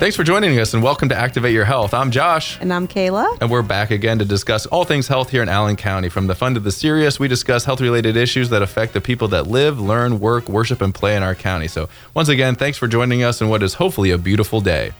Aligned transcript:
Thanks 0.00 0.16
for 0.16 0.24
joining 0.24 0.58
us 0.58 0.72
and 0.72 0.82
welcome 0.82 1.10
to 1.10 1.14
Activate 1.14 1.52
Your 1.52 1.66
Health. 1.66 1.92
I'm 1.92 2.10
Josh. 2.10 2.58
And 2.58 2.72
I'm 2.72 2.88
Kayla. 2.88 3.36
And 3.42 3.50
we're 3.50 3.60
back 3.60 3.90
again 3.90 4.18
to 4.20 4.24
discuss 4.24 4.64
all 4.64 4.86
things 4.86 5.06
health 5.06 5.28
here 5.28 5.42
in 5.42 5.48
Allen 5.50 5.76
County. 5.76 6.08
From 6.08 6.26
the 6.26 6.34
fun 6.34 6.54
to 6.54 6.60
the 6.60 6.72
serious, 6.72 7.20
we 7.20 7.28
discuss 7.28 7.66
health 7.66 7.82
related 7.82 8.16
issues 8.16 8.48
that 8.48 8.62
affect 8.62 8.94
the 8.94 9.02
people 9.02 9.28
that 9.28 9.48
live, 9.48 9.78
learn, 9.78 10.18
work, 10.18 10.48
worship, 10.48 10.80
and 10.80 10.94
play 10.94 11.16
in 11.16 11.22
our 11.22 11.34
county. 11.34 11.68
So, 11.68 11.90
once 12.14 12.30
again, 12.30 12.54
thanks 12.54 12.78
for 12.78 12.88
joining 12.88 13.22
us 13.22 13.42
in 13.42 13.50
what 13.50 13.62
is 13.62 13.74
hopefully 13.74 14.10
a 14.10 14.16
beautiful 14.16 14.62
day. 14.62 14.92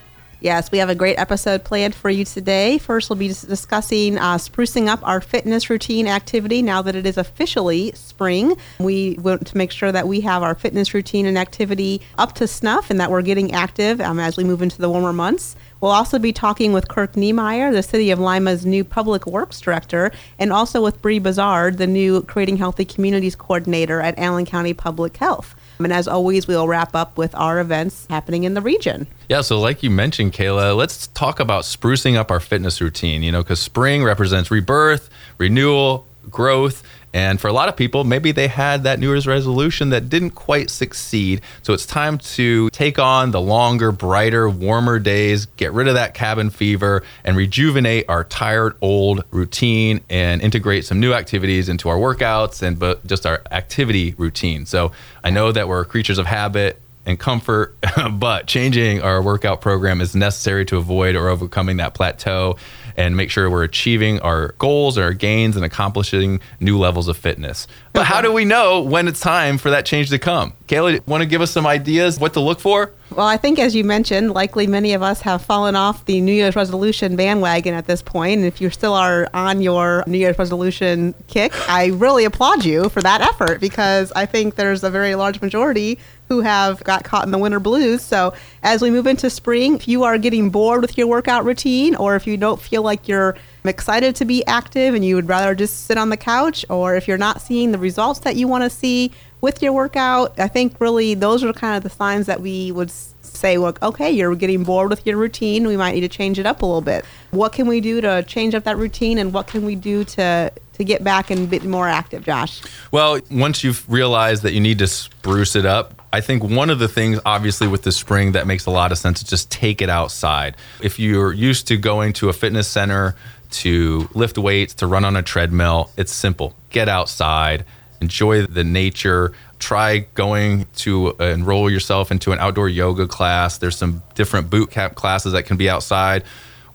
Yes, 0.42 0.72
we 0.72 0.78
have 0.78 0.88
a 0.88 0.94
great 0.94 1.18
episode 1.18 1.64
planned 1.64 1.94
for 1.94 2.08
you 2.08 2.24
today. 2.24 2.78
First, 2.78 3.10
we'll 3.10 3.18
be 3.18 3.28
discussing 3.28 4.16
uh, 4.16 4.36
sprucing 4.36 4.88
up 4.88 5.06
our 5.06 5.20
fitness 5.20 5.68
routine 5.68 6.06
activity 6.06 6.62
now 6.62 6.80
that 6.80 6.96
it 6.96 7.04
is 7.04 7.18
officially 7.18 7.92
spring. 7.92 8.56
We 8.78 9.18
want 9.20 9.46
to 9.48 9.56
make 9.58 9.70
sure 9.70 9.92
that 9.92 10.08
we 10.08 10.22
have 10.22 10.42
our 10.42 10.54
fitness 10.54 10.94
routine 10.94 11.26
and 11.26 11.36
activity 11.36 12.00
up 12.16 12.34
to 12.36 12.48
snuff 12.48 12.88
and 12.88 12.98
that 13.00 13.10
we're 13.10 13.20
getting 13.20 13.52
active 13.52 14.00
um, 14.00 14.18
as 14.18 14.38
we 14.38 14.44
move 14.44 14.62
into 14.62 14.78
the 14.78 14.88
warmer 14.88 15.12
months. 15.12 15.56
We'll 15.82 15.90
also 15.90 16.18
be 16.18 16.32
talking 16.32 16.72
with 16.72 16.88
Kirk 16.88 17.18
Niemeyer, 17.18 17.70
the 17.70 17.82
City 17.82 18.10
of 18.10 18.18
Lima's 18.18 18.64
new 18.64 18.82
Public 18.82 19.26
Works 19.26 19.60
Director, 19.60 20.10
and 20.38 20.54
also 20.54 20.82
with 20.82 21.02
Bree 21.02 21.20
Bazard, 21.20 21.76
the 21.76 21.86
new 21.86 22.22
Creating 22.22 22.56
Healthy 22.56 22.86
Communities 22.86 23.36
Coordinator 23.36 24.00
at 24.00 24.18
Allen 24.18 24.46
County 24.46 24.72
Public 24.72 25.18
Health. 25.18 25.54
And 25.84 25.92
as 25.92 26.08
always, 26.08 26.46
we'll 26.46 26.68
wrap 26.68 26.94
up 26.94 27.16
with 27.16 27.34
our 27.34 27.60
events 27.60 28.06
happening 28.10 28.44
in 28.44 28.54
the 28.54 28.60
region. 28.60 29.06
Yeah, 29.28 29.40
so 29.40 29.58
like 29.60 29.82
you 29.82 29.90
mentioned, 29.90 30.32
Kayla, 30.32 30.76
let's 30.76 31.06
talk 31.08 31.40
about 31.40 31.64
sprucing 31.64 32.16
up 32.16 32.30
our 32.30 32.40
fitness 32.40 32.80
routine, 32.80 33.22
you 33.22 33.32
know, 33.32 33.42
because 33.42 33.60
spring 33.60 34.02
represents 34.02 34.50
rebirth, 34.50 35.08
renewal, 35.38 36.06
growth. 36.30 36.82
And 37.12 37.40
for 37.40 37.48
a 37.48 37.52
lot 37.52 37.68
of 37.68 37.76
people, 37.76 38.04
maybe 38.04 38.30
they 38.30 38.46
had 38.46 38.84
that 38.84 39.00
New 39.00 39.10
Year's 39.10 39.26
resolution 39.26 39.90
that 39.90 40.08
didn't 40.08 40.30
quite 40.30 40.70
succeed. 40.70 41.40
So 41.62 41.72
it's 41.72 41.84
time 41.84 42.18
to 42.18 42.70
take 42.70 42.98
on 43.00 43.32
the 43.32 43.40
longer, 43.40 43.90
brighter, 43.90 44.48
warmer 44.48 45.00
days, 45.00 45.46
get 45.46 45.72
rid 45.72 45.88
of 45.88 45.94
that 45.94 46.14
cabin 46.14 46.50
fever, 46.50 47.02
and 47.24 47.36
rejuvenate 47.36 48.04
our 48.08 48.22
tired 48.24 48.76
old 48.80 49.24
routine 49.32 50.02
and 50.08 50.40
integrate 50.40 50.84
some 50.84 51.00
new 51.00 51.12
activities 51.12 51.68
into 51.68 51.88
our 51.88 51.96
workouts 51.96 52.62
and 52.62 52.78
but 52.78 53.04
just 53.06 53.26
our 53.26 53.42
activity 53.50 54.14
routine. 54.16 54.64
So 54.66 54.92
I 55.24 55.30
know 55.30 55.50
that 55.50 55.66
we're 55.66 55.84
creatures 55.84 56.18
of 56.18 56.26
habit 56.26 56.80
and 57.06 57.18
comfort, 57.18 57.76
but 58.12 58.46
changing 58.46 59.02
our 59.02 59.20
workout 59.20 59.60
program 59.60 60.00
is 60.00 60.14
necessary 60.14 60.64
to 60.66 60.76
avoid 60.76 61.16
or 61.16 61.28
overcoming 61.28 61.78
that 61.78 61.94
plateau 61.94 62.56
and 62.96 63.16
make 63.16 63.30
sure 63.30 63.50
we're 63.50 63.64
achieving 63.64 64.20
our 64.20 64.52
goals, 64.58 64.98
our 64.98 65.12
gains, 65.12 65.56
and 65.56 65.64
accomplishing 65.64 66.40
new 66.60 66.78
levels 66.78 67.08
of 67.08 67.16
fitness. 67.16 67.66
But 67.92 68.06
how 68.06 68.20
do 68.20 68.32
we 68.32 68.44
know 68.44 68.80
when 68.80 69.08
it's 69.08 69.20
time 69.20 69.58
for 69.58 69.70
that 69.70 69.84
change 69.84 70.10
to 70.10 70.18
come? 70.18 70.52
Kayla, 70.68 71.06
want 71.06 71.22
to 71.22 71.26
give 71.26 71.40
us 71.40 71.50
some 71.50 71.66
ideas 71.66 72.18
what 72.20 72.34
to 72.34 72.40
look 72.40 72.60
for? 72.60 72.92
Well, 73.10 73.26
I 73.26 73.36
think 73.36 73.58
as 73.58 73.74
you 73.74 73.82
mentioned, 73.82 74.30
likely 74.30 74.68
many 74.68 74.92
of 74.92 75.02
us 75.02 75.20
have 75.22 75.42
fallen 75.42 75.74
off 75.74 76.04
the 76.04 76.20
New 76.20 76.32
Year's 76.32 76.54
resolution 76.54 77.16
bandwagon 77.16 77.74
at 77.74 77.86
this 77.86 78.02
point. 78.02 78.38
And 78.38 78.46
if 78.46 78.60
you 78.60 78.70
still 78.70 78.94
are 78.94 79.28
on 79.34 79.60
your 79.60 80.04
New 80.06 80.18
Year's 80.18 80.38
resolution 80.38 81.14
kick, 81.26 81.52
I 81.68 81.86
really 81.86 82.24
applaud 82.24 82.64
you 82.64 82.88
for 82.88 83.02
that 83.02 83.20
effort 83.20 83.60
because 83.60 84.12
I 84.12 84.26
think 84.26 84.54
there's 84.54 84.84
a 84.84 84.90
very 84.90 85.16
large 85.16 85.40
majority 85.40 85.98
who 86.28 86.40
have 86.40 86.82
got 86.84 87.02
caught 87.02 87.24
in 87.24 87.32
the 87.32 87.38
winter 87.38 87.58
blues. 87.58 88.02
So 88.02 88.32
as 88.62 88.80
we 88.80 88.90
move 88.90 89.08
into 89.08 89.28
spring, 89.28 89.74
if 89.74 89.88
you 89.88 90.04
are 90.04 90.16
getting 90.16 90.50
bored 90.50 90.80
with 90.80 90.96
your 90.96 91.08
workout 91.08 91.44
routine 91.44 91.96
or 91.96 92.14
if 92.14 92.24
you 92.28 92.36
don't 92.36 92.62
feel 92.62 92.79
like 92.80 93.08
you're 93.08 93.36
excited 93.64 94.16
to 94.16 94.24
be 94.24 94.44
active 94.46 94.94
and 94.94 95.04
you 95.04 95.14
would 95.16 95.28
rather 95.28 95.54
just 95.54 95.86
sit 95.86 95.98
on 95.98 96.08
the 96.08 96.16
couch 96.16 96.64
or 96.70 96.94
if 96.94 97.06
you're 97.06 97.18
not 97.18 97.40
seeing 97.42 97.72
the 97.72 97.78
results 97.78 98.20
that 98.20 98.36
you 98.36 98.48
want 98.48 98.64
to 98.64 98.70
see 98.70 99.12
with 99.40 99.62
your 99.62 99.72
workout, 99.72 100.38
I 100.38 100.48
think 100.48 100.80
really 100.80 101.14
those 101.14 101.42
are 101.44 101.52
kind 101.52 101.76
of 101.76 101.82
the 101.82 101.90
signs 101.90 102.26
that 102.26 102.40
we 102.40 102.72
would 102.72 102.90
say, 102.90 103.58
look, 103.58 103.82
okay, 103.82 104.10
you're 104.10 104.34
getting 104.34 104.64
bored 104.64 104.90
with 104.90 105.06
your 105.06 105.16
routine. 105.16 105.66
We 105.66 105.76
might 105.76 105.92
need 105.92 106.02
to 106.02 106.08
change 106.08 106.38
it 106.38 106.46
up 106.46 106.62
a 106.62 106.66
little 106.66 106.80
bit. 106.80 107.04
What 107.30 107.52
can 107.52 107.66
we 107.66 107.80
do 107.80 108.00
to 108.00 108.22
change 108.24 108.54
up 108.54 108.64
that 108.64 108.76
routine, 108.76 109.18
and 109.18 109.32
what 109.32 109.46
can 109.46 109.64
we 109.64 109.76
do 109.76 110.04
to 110.04 110.52
to 110.74 110.84
get 110.84 111.04
back 111.04 111.30
and 111.30 111.48
be 111.50 111.58
more 111.60 111.88
active, 111.88 112.24
Josh? 112.24 112.62
Well, 112.90 113.20
once 113.30 113.62
you've 113.62 113.90
realized 113.90 114.42
that 114.44 114.52
you 114.52 114.60
need 114.60 114.78
to 114.78 114.86
spruce 114.86 115.54
it 115.54 115.66
up, 115.66 115.94
I 116.12 116.20
think 116.22 116.42
one 116.42 116.70
of 116.70 116.78
the 116.78 116.88
things, 116.88 117.20
obviously, 117.24 117.68
with 117.68 117.82
the 117.82 117.92
spring 117.92 118.32
that 118.32 118.46
makes 118.46 118.66
a 118.66 118.70
lot 118.70 118.90
of 118.90 118.98
sense 118.98 119.22
is 119.22 119.28
just 119.28 119.50
take 119.50 119.82
it 119.82 119.88
outside. 119.90 120.56
If 120.82 120.98
you're 120.98 121.32
used 121.32 121.68
to 121.68 121.76
going 121.76 122.12
to 122.14 122.28
a 122.28 122.32
fitness 122.32 122.66
center 122.66 123.14
to 123.50 124.08
lift 124.14 124.38
weights, 124.38 124.74
to 124.74 124.86
run 124.86 125.04
on 125.04 125.16
a 125.16 125.22
treadmill, 125.22 125.90
it's 125.96 126.12
simple. 126.12 126.54
Get 126.70 126.88
outside, 126.88 127.64
enjoy 128.00 128.46
the 128.46 128.64
nature. 128.64 129.32
Try 129.58 130.06
going 130.14 130.66
to 130.76 131.10
enroll 131.20 131.70
yourself 131.70 132.10
into 132.10 132.32
an 132.32 132.38
outdoor 132.38 132.68
yoga 132.68 133.06
class. 133.06 133.58
There's 133.58 133.76
some 133.76 134.02
different 134.14 134.48
boot 134.48 134.70
camp 134.70 134.94
classes 134.94 135.32
that 135.32 135.44
can 135.44 135.56
be 135.56 135.68
outside, 135.68 136.24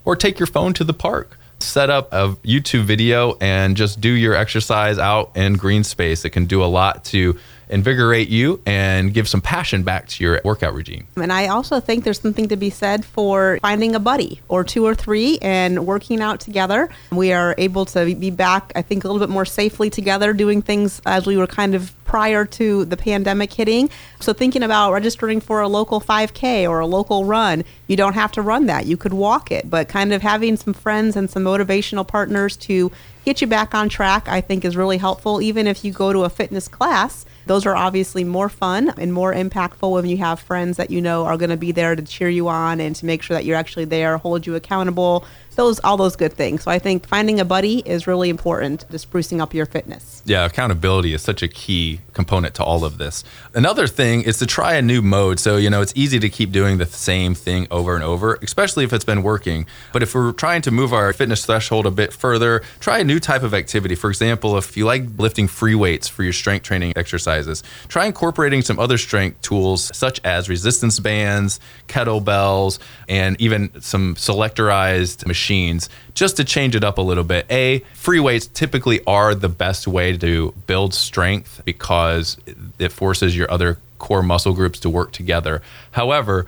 or 0.03 0.15
take 0.15 0.37
your 0.39 0.47
phone 0.47 0.73
to 0.73 0.83
the 0.83 0.93
park. 0.93 1.39
Set 1.59 1.89
up 1.89 2.11
a 2.11 2.35
YouTube 2.43 2.83
video 2.83 3.37
and 3.39 3.77
just 3.77 4.01
do 4.01 4.09
your 4.09 4.35
exercise 4.35 4.99
out 4.99 5.31
in 5.35 5.53
green 5.53 5.83
space. 5.83 6.25
It 6.25 6.31
can 6.31 6.45
do 6.45 6.63
a 6.63 6.65
lot 6.65 7.05
to 7.05 7.39
invigorate 7.69 8.29
you 8.29 8.61
and 8.65 9.13
give 9.13 9.27
some 9.27 9.41
passion 9.41 9.83
back 9.83 10.07
to 10.07 10.23
your 10.23 10.41
workout 10.43 10.73
regime. 10.73 11.07
And 11.15 11.31
I 11.31 11.47
also 11.47 11.79
think 11.79 12.03
there's 12.03 12.19
something 12.19 12.47
to 12.49 12.55
be 12.55 12.69
said 12.69 13.05
for 13.05 13.59
finding 13.61 13.95
a 13.95 13.99
buddy 13.99 14.41
or 14.47 14.63
two 14.63 14.85
or 14.85 14.95
three 14.95 15.37
and 15.41 15.85
working 15.85 16.21
out 16.21 16.39
together. 16.39 16.89
We 17.11 17.33
are 17.33 17.55
able 17.57 17.85
to 17.85 18.15
be 18.15 18.31
back, 18.31 18.71
I 18.75 18.81
think, 18.81 19.03
a 19.03 19.07
little 19.07 19.25
bit 19.25 19.31
more 19.31 19.45
safely 19.45 19.89
together, 19.89 20.33
doing 20.33 20.61
things 20.61 21.01
as 21.05 21.25
we 21.25 21.37
were 21.37 21.47
kind 21.47 21.75
of 21.75 21.93
prior 22.05 22.45
to 22.45 22.85
the 22.85 22.95
pandemic 22.95 23.51
hitting. 23.51 23.89
So, 24.19 24.31
thinking 24.31 24.63
about 24.63 24.93
registering 24.93 25.41
for 25.41 25.61
a 25.61 25.67
local 25.67 25.99
5K 25.99 26.69
or 26.69 26.79
a 26.79 26.85
local 26.85 27.25
run, 27.25 27.63
you 27.87 27.97
don't 27.97 28.13
have 28.13 28.31
to 28.33 28.41
run 28.41 28.67
that. 28.67 28.85
You 28.85 28.95
could 28.95 29.13
walk 29.13 29.51
it, 29.51 29.69
but 29.69 29.89
kind 29.89 30.13
of 30.13 30.21
having 30.21 30.55
some 30.55 30.73
friends 30.73 31.15
and 31.15 31.29
some 31.29 31.43
motivational 31.43 32.07
partners 32.07 32.55
to 32.57 32.91
get 33.25 33.41
you 33.41 33.47
back 33.47 33.73
on 33.73 33.89
track, 33.89 34.27
I 34.27 34.39
think 34.39 34.63
is 34.63 34.77
really 34.77 34.97
helpful. 34.97 35.41
Even 35.41 35.67
if 35.67 35.83
you 35.83 35.91
go 35.91 36.13
to 36.13 36.23
a 36.23 36.29
fitness 36.29 36.67
class, 36.67 37.25
those 37.45 37.65
are 37.65 37.75
obviously 37.75 38.23
more 38.23 38.49
fun 38.49 38.93
and 38.97 39.13
more 39.13 39.33
impactful 39.33 39.91
when 39.91 40.05
you 40.05 40.17
have 40.17 40.39
friends 40.39 40.77
that 40.77 40.89
you 40.89 41.01
know 41.01 41.25
are 41.25 41.37
going 41.37 41.49
to 41.49 41.57
be 41.57 41.71
there 41.71 41.95
to 41.95 42.01
cheer 42.01 42.29
you 42.29 42.47
on 42.47 42.79
and 42.79 42.95
to 42.95 43.05
make 43.05 43.21
sure 43.21 43.35
that 43.35 43.45
you're 43.45 43.57
actually 43.57 43.85
there, 43.85 44.17
hold 44.17 44.45
you 44.45 44.55
accountable, 44.55 45.25
those 45.55 45.79
all 45.79 45.97
those 45.97 46.15
good 46.15 46.33
things. 46.33 46.63
So 46.63 46.71
I 46.71 46.79
think 46.79 47.07
finding 47.07 47.39
a 47.39 47.45
buddy 47.45 47.79
is 47.79 48.07
really 48.07 48.29
important 48.29 48.81
to 48.81 48.97
sprucing 48.97 49.39
up 49.39 49.53
your 49.53 49.65
fitness. 49.65 50.21
Yeah, 50.25 50.45
accountability 50.45 51.13
is 51.13 51.21
such 51.21 51.41
a 51.43 51.47
key 51.47 52.01
component 52.13 52.55
to 52.55 52.63
all 52.63 52.83
of 52.83 52.97
this. 52.97 53.23
Another 53.53 53.87
thing 53.87 54.21
is 54.21 54.37
to 54.39 54.45
try 54.45 54.73
a 54.73 54.81
new 54.81 55.01
mode. 55.01 55.39
So, 55.39 55.57
you 55.57 55.69
know, 55.69 55.81
it's 55.81 55.93
easy 55.95 56.19
to 56.19 56.29
keep 56.29 56.51
doing 56.51 56.77
the 56.77 56.85
same 56.85 57.35
thing 57.35 57.67
over 57.71 57.95
and 57.95 58.03
over, 58.03 58.39
especially 58.41 58.83
if 58.83 58.93
it's 58.93 59.05
been 59.05 59.23
working. 59.23 59.65
But 59.93 60.03
if 60.03 60.13
we're 60.13 60.31
trying 60.31 60.61
to 60.63 60.71
move 60.71 60.93
our 60.93 61.13
fitness 61.13 61.45
threshold 61.45 61.85
a 61.85 61.91
bit 61.91 62.13
further, 62.13 62.61
try 62.79 62.99
a 62.99 63.03
new 63.03 63.19
type 63.19 63.43
of 63.43 63.53
activity. 63.53 63.95
For 63.95 64.09
example, 64.09 64.57
if 64.57 64.75
you 64.77 64.85
like 64.85 65.03
lifting 65.17 65.47
free 65.47 65.75
weights 65.75 66.07
for 66.07 66.23
your 66.23 66.33
strength 66.33 66.63
training 66.63 66.93
exercises, 66.95 67.63
try 67.87 68.05
incorporating 68.05 68.61
some 68.61 68.79
other 68.79 68.97
strength 68.97 69.41
tools 69.41 69.95
such 69.95 70.19
as 70.23 70.49
resistance 70.49 70.99
bands, 70.99 71.59
kettlebells, 71.87 72.79
and 73.07 73.39
even 73.39 73.69
some 73.81 74.15
selectorized 74.15 75.25
machines 75.25 75.44
machines 75.45 75.89
just 76.15 76.37
to 76.37 76.43
change 76.43 76.75
it 76.75 76.83
up 76.83 76.97
a 76.97 77.01
little 77.01 77.23
bit. 77.23 77.45
A, 77.51 77.79
free 77.93 78.19
weights 78.19 78.47
typically 78.47 79.03
are 79.05 79.35
the 79.35 79.49
best 79.49 79.87
way 79.87 80.17
to 80.17 80.53
build 80.65 80.93
strength 80.93 81.61
because 81.65 82.37
it 82.79 82.91
forces 82.91 83.35
your 83.37 83.51
other 83.51 83.77
core 83.99 84.23
muscle 84.23 84.53
groups 84.53 84.79
to 84.79 84.89
work 84.89 85.11
together. 85.11 85.61
However, 85.91 86.47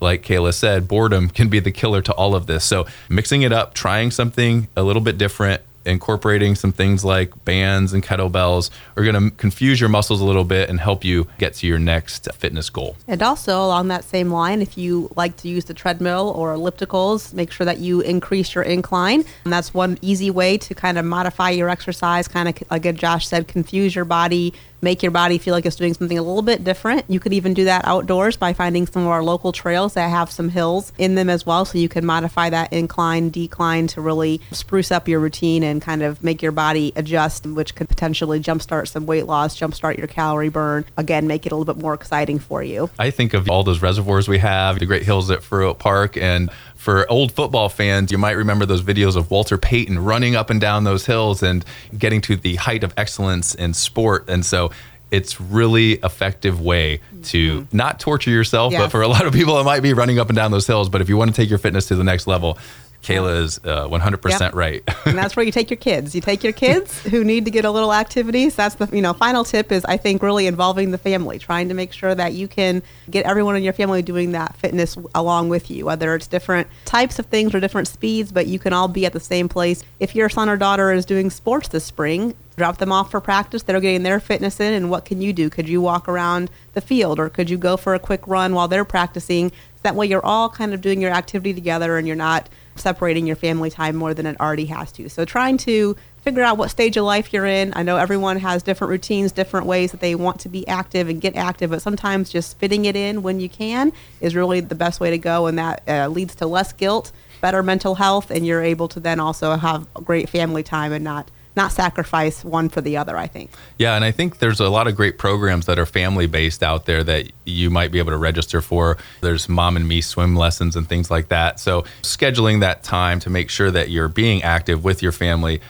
like 0.00 0.22
Kayla 0.22 0.54
said, 0.54 0.88
boredom 0.88 1.28
can 1.28 1.48
be 1.48 1.60
the 1.60 1.72
killer 1.72 2.00
to 2.02 2.12
all 2.12 2.34
of 2.34 2.46
this. 2.46 2.64
So, 2.64 2.86
mixing 3.08 3.42
it 3.42 3.52
up, 3.52 3.74
trying 3.74 4.12
something 4.12 4.68
a 4.76 4.82
little 4.82 5.02
bit 5.02 5.18
different, 5.18 5.60
incorporating 5.88 6.54
some 6.54 6.72
things 6.72 7.04
like 7.04 7.44
bands 7.44 7.92
and 7.92 8.02
kettlebells 8.02 8.70
are 8.96 9.04
going 9.04 9.30
to 9.30 9.36
confuse 9.36 9.80
your 9.80 9.88
muscles 9.88 10.20
a 10.20 10.24
little 10.24 10.44
bit 10.44 10.68
and 10.68 10.80
help 10.80 11.04
you 11.04 11.26
get 11.38 11.54
to 11.54 11.66
your 11.66 11.78
next 11.78 12.28
fitness 12.34 12.70
goal. 12.70 12.96
And 13.06 13.22
also, 13.22 13.56
along 13.56 13.88
that 13.88 14.04
same 14.04 14.30
line, 14.30 14.62
if 14.62 14.76
you 14.76 15.10
like 15.16 15.36
to 15.38 15.48
use 15.48 15.64
the 15.64 15.74
treadmill 15.74 16.32
or 16.36 16.54
ellipticals, 16.54 17.32
make 17.32 17.50
sure 17.50 17.64
that 17.64 17.78
you 17.78 18.00
increase 18.00 18.54
your 18.54 18.64
incline. 18.64 19.24
And 19.44 19.52
that's 19.52 19.74
one 19.74 19.98
easy 20.02 20.30
way 20.30 20.58
to 20.58 20.74
kind 20.74 20.98
of 20.98 21.04
modify 21.04 21.50
your 21.50 21.68
exercise, 21.68 22.28
kind 22.28 22.48
of 22.48 22.70
like 22.70 22.94
Josh 22.94 23.26
said, 23.26 23.48
confuse 23.48 23.94
your 23.94 24.04
body, 24.04 24.54
make 24.80 25.02
your 25.02 25.12
body 25.12 25.38
feel 25.38 25.54
like 25.54 25.66
it's 25.66 25.76
doing 25.76 25.94
something 25.94 26.18
a 26.18 26.22
little 26.22 26.42
bit 26.42 26.64
different. 26.64 27.04
You 27.08 27.20
could 27.20 27.32
even 27.32 27.54
do 27.54 27.64
that 27.64 27.84
outdoors 27.86 28.36
by 28.36 28.52
finding 28.52 28.86
some 28.86 29.02
of 29.02 29.08
our 29.08 29.22
local 29.22 29.52
trails 29.52 29.94
that 29.94 30.08
have 30.08 30.30
some 30.30 30.48
hills 30.48 30.92
in 30.98 31.14
them 31.14 31.30
as 31.30 31.44
well. 31.44 31.64
So 31.64 31.78
you 31.78 31.88
can 31.88 32.04
modify 32.04 32.50
that 32.50 32.72
incline, 32.72 33.30
decline 33.30 33.86
to 33.88 34.00
really 34.00 34.40
spruce 34.52 34.90
up 34.90 35.08
your 35.08 35.20
routine 35.20 35.62
and 35.62 35.80
kind 35.82 36.02
of 36.02 36.22
make 36.22 36.42
your 36.42 36.52
body 36.52 36.92
adjust, 36.96 37.46
which 37.46 37.74
could 37.74 37.88
potentially 37.88 38.40
jumpstart 38.40 38.88
some 38.88 39.06
weight 39.06 39.26
loss, 39.26 39.58
jumpstart 39.58 39.98
your 39.98 40.06
calorie 40.06 40.48
burn. 40.48 40.84
Again, 40.96 41.26
make 41.26 41.46
it 41.46 41.52
a 41.52 41.56
little 41.56 41.72
bit 41.72 41.82
more 41.82 41.94
exciting 41.94 42.38
for 42.38 42.62
you. 42.62 42.90
I 42.98 43.10
think 43.10 43.34
of 43.34 43.48
all 43.50 43.64
those 43.64 43.82
reservoirs 43.82 44.28
we 44.28 44.38
have, 44.38 44.78
the 44.78 44.86
great 44.86 45.02
hills 45.02 45.30
at 45.30 45.40
Faurot 45.40 45.78
Park, 45.78 46.16
and 46.16 46.50
for 46.88 47.04
old 47.12 47.30
football 47.32 47.68
fans, 47.68 48.10
you 48.10 48.16
might 48.16 48.30
remember 48.30 48.64
those 48.64 48.80
videos 48.80 49.14
of 49.14 49.30
Walter 49.30 49.58
Payton 49.58 49.98
running 49.98 50.34
up 50.34 50.48
and 50.48 50.58
down 50.58 50.84
those 50.84 51.04
hills 51.04 51.42
and 51.42 51.62
getting 51.98 52.22
to 52.22 52.34
the 52.34 52.54
height 52.54 52.82
of 52.82 52.94
excellence 52.96 53.54
in 53.54 53.74
sport. 53.74 54.26
And 54.26 54.42
so 54.42 54.70
it's 55.10 55.38
really 55.38 55.96
effective 55.96 56.62
way 56.62 57.00
to 57.24 57.60
mm-hmm. 57.60 57.76
not 57.76 58.00
torture 58.00 58.30
yourself, 58.30 58.72
but 58.72 58.88
for 58.88 59.02
a 59.02 59.08
lot 59.08 59.26
of 59.26 59.34
people, 59.34 59.60
it 59.60 59.64
might 59.64 59.80
be 59.80 59.92
running 59.92 60.18
up 60.18 60.30
and 60.30 60.36
down 60.36 60.50
those 60.50 60.66
hills. 60.66 60.88
But 60.88 61.02
if 61.02 61.10
you 61.10 61.18
want 61.18 61.28
to 61.28 61.36
take 61.36 61.50
your 61.50 61.58
fitness 61.58 61.88
to 61.88 61.94
the 61.94 62.04
next 62.04 62.26
level, 62.26 62.56
Kayla 63.02 63.42
is 63.42 63.58
uh, 63.64 63.86
100% 63.88 64.40
Yep. 64.40 64.54
right. 64.54 64.82
and 65.06 65.16
that's 65.16 65.36
where 65.36 65.44
you 65.46 65.52
take 65.52 65.70
your 65.70 65.78
kids. 65.78 66.14
You 66.14 66.20
take 66.20 66.42
your 66.44 66.52
kids 66.52 67.00
who 67.04 67.24
need 67.24 67.44
to 67.44 67.50
get 67.50 67.64
a 67.64 67.70
little 67.70 67.92
activities. 67.94 68.54
That's 68.56 68.74
the 68.74 68.88
you 68.92 69.00
know 69.00 69.12
final 69.12 69.44
tip 69.44 69.72
is 69.72 69.84
I 69.84 69.96
think 69.96 70.22
really 70.22 70.46
involving 70.46 70.90
the 70.90 70.98
family, 70.98 71.38
trying 71.38 71.68
to 71.68 71.74
make 71.74 71.92
sure 71.92 72.14
that 72.14 72.32
you 72.34 72.48
can 72.48 72.82
get 73.10 73.24
everyone 73.24 73.56
in 73.56 73.62
your 73.62 73.72
family 73.72 74.02
doing 74.02 74.32
that 74.32 74.56
fitness 74.56 74.98
along 75.14 75.48
with 75.48 75.70
you, 75.70 75.86
whether 75.86 76.14
it's 76.14 76.26
different 76.26 76.68
types 76.84 77.18
of 77.18 77.26
things 77.26 77.54
or 77.54 77.60
different 77.60 77.88
speeds, 77.88 78.32
but 78.32 78.46
you 78.46 78.58
can 78.58 78.72
all 78.72 78.88
be 78.88 79.06
at 79.06 79.12
the 79.12 79.20
same 79.20 79.48
place. 79.48 79.82
If 80.00 80.14
your 80.14 80.28
son 80.28 80.48
or 80.48 80.56
daughter 80.56 80.92
is 80.92 81.06
doing 81.06 81.30
sports 81.30 81.68
this 81.68 81.84
spring, 81.84 82.34
drop 82.56 82.78
them 82.78 82.90
off 82.92 83.10
for 83.10 83.20
practice. 83.20 83.62
They're 83.62 83.80
getting 83.80 84.02
their 84.02 84.20
fitness 84.20 84.58
in, 84.60 84.72
and 84.72 84.90
what 84.90 85.04
can 85.04 85.22
you 85.22 85.32
do? 85.32 85.48
Could 85.48 85.68
you 85.68 85.80
walk 85.80 86.08
around 86.08 86.50
the 86.74 86.80
field, 86.80 87.18
or 87.20 87.28
could 87.30 87.48
you 87.48 87.56
go 87.56 87.76
for 87.76 87.94
a 87.94 87.98
quick 87.98 88.26
run 88.26 88.54
while 88.54 88.68
they're 88.68 88.84
practicing? 88.84 89.52
That 89.82 89.94
way, 89.94 90.06
you're 90.06 90.26
all 90.26 90.48
kind 90.50 90.74
of 90.74 90.80
doing 90.80 91.00
your 91.00 91.12
activity 91.12 91.54
together, 91.54 91.96
and 91.96 92.06
you're 92.06 92.16
not 92.16 92.48
separating 92.78 93.26
your 93.26 93.36
family 93.36 93.70
time 93.70 93.96
more 93.96 94.14
than 94.14 94.26
it 94.26 94.38
already 94.40 94.66
has 94.66 94.92
to. 94.92 95.08
So 95.08 95.24
trying 95.24 95.56
to 95.58 95.96
figure 96.22 96.42
out 96.42 96.58
what 96.58 96.70
stage 96.70 96.96
of 96.96 97.04
life 97.04 97.32
you're 97.32 97.46
in. 97.46 97.72
I 97.74 97.82
know 97.82 97.96
everyone 97.96 98.38
has 98.38 98.62
different 98.62 98.90
routines, 98.90 99.32
different 99.32 99.66
ways 99.66 99.92
that 99.92 100.00
they 100.00 100.14
want 100.14 100.40
to 100.40 100.48
be 100.48 100.66
active 100.68 101.08
and 101.08 101.20
get 101.20 101.36
active, 101.36 101.70
but 101.70 101.80
sometimes 101.80 102.28
just 102.28 102.58
fitting 102.58 102.84
it 102.84 102.96
in 102.96 103.22
when 103.22 103.40
you 103.40 103.48
can 103.48 103.92
is 104.20 104.34
really 104.34 104.60
the 104.60 104.74
best 104.74 105.00
way 105.00 105.10
to 105.10 105.18
go, 105.18 105.46
and 105.46 105.58
that 105.58 105.82
uh, 105.88 106.08
leads 106.08 106.34
to 106.36 106.46
less 106.46 106.72
guilt, 106.72 107.12
better 107.40 107.62
mental 107.62 107.94
health, 107.94 108.30
and 108.30 108.46
you're 108.46 108.62
able 108.62 108.88
to 108.88 109.00
then 109.00 109.20
also 109.20 109.56
have 109.56 109.86
great 109.94 110.28
family 110.28 110.62
time 110.62 110.92
and 110.92 111.04
not 111.04 111.30
not 111.58 111.72
sacrifice 111.72 112.42
one 112.42 112.70
for 112.70 112.80
the 112.80 112.96
other. 112.96 113.18
I 113.18 113.26
think. 113.26 113.50
Yeah, 113.76 113.94
and 113.94 114.04
I 114.04 114.12
think 114.12 114.38
there's 114.38 114.60
a 114.60 114.70
lot 114.70 114.88
of 114.88 114.96
great 114.96 115.18
programs 115.18 115.66
that 115.66 115.78
are 115.78 115.84
family 115.84 116.26
based 116.26 116.62
out 116.62 116.86
there 116.86 117.04
that 117.04 117.30
you 117.44 117.68
might 117.68 117.92
be 117.92 117.98
able 117.98 118.12
to 118.12 118.16
register 118.16 118.62
for. 118.62 118.96
There's 119.20 119.46
mom 119.48 119.76
and 119.76 119.86
me 119.86 120.00
swim 120.00 120.34
lessons 120.36 120.76
and 120.76 120.88
things 120.88 121.10
like 121.10 121.28
that. 121.28 121.60
So, 121.60 121.82
scheduling 122.02 122.60
that 122.60 122.82
time 122.82 123.20
to 123.20 123.30
make 123.30 123.50
sure 123.50 123.70
that 123.70 123.90
you're 123.90 124.08
being 124.08 124.42
active 124.42 124.84
with 124.84 125.02
your 125.02 125.12
family 125.12 125.60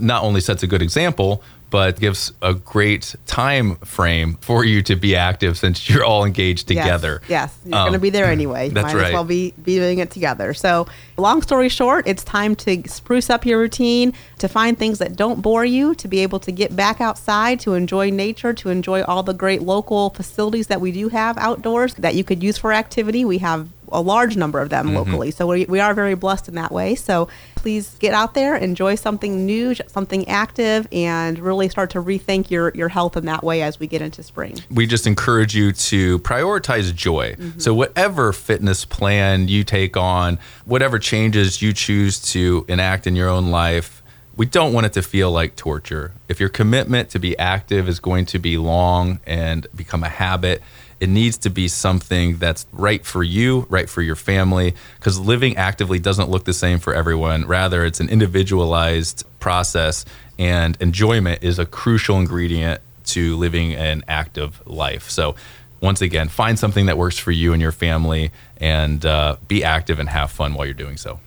not 0.00 0.22
only 0.22 0.40
sets 0.40 0.62
a 0.62 0.66
good 0.68 0.82
example, 0.82 1.42
but 1.70 2.00
gives 2.00 2.32
a 2.42 2.54
great 2.54 3.14
time 3.26 3.76
frame 3.76 4.34
for 4.40 4.64
you 4.64 4.82
to 4.82 4.96
be 4.96 5.14
active 5.14 5.58
since 5.58 5.88
you're 5.88 6.04
all 6.04 6.24
engaged 6.24 6.66
together. 6.68 7.20
Yes, 7.28 7.54
you're 7.64 7.76
Um, 7.76 7.82
going 7.84 7.92
to 7.92 7.98
be 7.98 8.10
there 8.10 8.26
anyway. 8.26 8.70
that's 8.70 8.92
Might 8.92 8.94
right. 8.98 9.06
as 9.08 9.12
well 9.12 9.24
be, 9.24 9.52
be 9.62 9.76
doing 9.76 9.98
it 9.98 10.10
together. 10.10 10.54
So, 10.54 10.86
long 11.16 11.42
story 11.42 11.68
short, 11.68 12.06
it's 12.06 12.24
time 12.24 12.56
to 12.56 12.82
spruce 12.88 13.28
up 13.30 13.44
your 13.44 13.58
routine, 13.58 14.12
to 14.38 14.48
find 14.48 14.78
things 14.78 14.98
that 14.98 15.16
don't 15.16 15.42
bore 15.42 15.64
you, 15.64 15.94
to 15.96 16.08
be 16.08 16.20
able 16.20 16.38
to 16.40 16.52
get 16.52 16.74
back 16.74 17.00
outside, 17.00 17.60
to 17.60 17.74
enjoy 17.74 18.10
nature, 18.10 18.52
to 18.54 18.70
enjoy 18.70 19.02
all 19.02 19.22
the 19.22 19.34
great 19.34 19.62
local 19.62 20.10
facilities 20.10 20.68
that 20.68 20.80
we 20.80 20.92
do 20.92 21.08
have 21.08 21.36
outdoors 21.38 21.94
that 21.94 22.14
you 22.14 22.24
could 22.24 22.42
use 22.42 22.56
for 22.56 22.72
activity. 22.72 23.24
We 23.24 23.38
have 23.38 23.68
a 23.92 24.00
large 24.00 24.36
number 24.36 24.60
of 24.60 24.70
them 24.70 24.86
Mm-hmm. 24.88 24.96
locally. 24.96 25.30
So 25.30 25.46
we, 25.46 25.64
we 25.66 25.80
are 25.80 25.92
very 25.94 26.14
blessed 26.14 26.48
in 26.48 26.54
that 26.54 26.70
way. 26.72 26.94
So 26.94 27.28
please 27.56 27.96
get 27.98 28.14
out 28.14 28.34
there, 28.34 28.54
enjoy 28.56 28.94
something 28.94 29.44
new, 29.44 29.74
something 29.88 30.26
active, 30.28 30.86
and 30.92 31.38
really 31.38 31.68
start 31.68 31.90
to 31.90 32.02
rethink 32.02 32.50
your, 32.50 32.70
your 32.74 32.88
health 32.88 33.16
in 33.16 33.26
that 33.26 33.42
way 33.42 33.62
as 33.62 33.80
we 33.80 33.86
get 33.86 34.00
into 34.02 34.22
spring. 34.22 34.58
we 34.70 34.86
just 34.86 35.06
encourage 35.06 35.54
you 35.56 35.72
to 35.72 36.18
prioritize 36.20 36.94
joy. 36.94 37.34
So, 37.58 37.74
whatever 37.74 38.32
fitness 38.32 38.84
plan 38.84 39.48
you 39.48 39.64
take 39.64 39.96
on, 39.96 40.38
whatever 40.64 40.98
changes 40.98 41.60
you 41.60 41.72
choose 41.72 42.20
to 42.32 42.64
enact 42.68 43.06
in 43.06 43.16
your 43.16 43.28
own 43.28 43.50
life, 43.50 44.02
we 44.36 44.46
don't 44.46 44.72
want 44.72 44.86
it 44.86 44.92
to 44.92 45.02
feel 45.02 45.32
like 45.32 45.56
torture. 45.56 46.12
If 46.28 46.38
your 46.38 46.48
commitment 46.48 47.10
to 47.10 47.18
be 47.18 47.36
active 47.38 47.88
is 47.88 47.98
going 47.98 48.26
to 48.26 48.38
be 48.38 48.56
long 48.56 49.18
and 49.26 49.66
become 49.74 50.04
a 50.04 50.08
habit, 50.08 50.62
it 51.00 51.08
needs 51.08 51.38
to 51.38 51.50
be 51.50 51.68
something 51.68 52.38
that's 52.38 52.66
right 52.72 53.04
for 53.04 53.22
you, 53.22 53.66
right 53.68 53.88
for 53.88 54.02
your 54.02 54.16
family, 54.16 54.74
because 54.96 55.18
living 55.18 55.56
actively 55.56 55.98
doesn't 55.98 56.28
look 56.28 56.44
the 56.44 56.52
same 56.52 56.78
for 56.78 56.94
everyone. 56.94 57.46
Rather, 57.46 57.84
it's 57.84 58.00
an 58.00 58.08
individualized 58.08 59.24
process, 59.38 60.04
and 60.38 60.76
enjoyment 60.80 61.42
is 61.42 61.58
a 61.58 61.66
crucial 61.66 62.18
ingredient 62.18 62.80
to 63.06 63.36
living 63.36 63.74
an 63.74 64.02
active 64.08 64.60
life. 64.66 65.08
So, 65.08 65.36
once 65.80 66.00
again, 66.00 66.28
find 66.28 66.58
something 66.58 66.86
that 66.86 66.98
works 66.98 67.18
for 67.18 67.30
you 67.30 67.52
and 67.52 67.62
your 67.62 67.70
family 67.72 68.32
and 68.56 69.06
uh, 69.06 69.36
be 69.46 69.62
active 69.62 70.00
and 70.00 70.08
have 70.08 70.30
fun 70.30 70.54
while 70.54 70.66
you're 70.66 70.74
doing 70.74 70.96
so. 70.96 71.20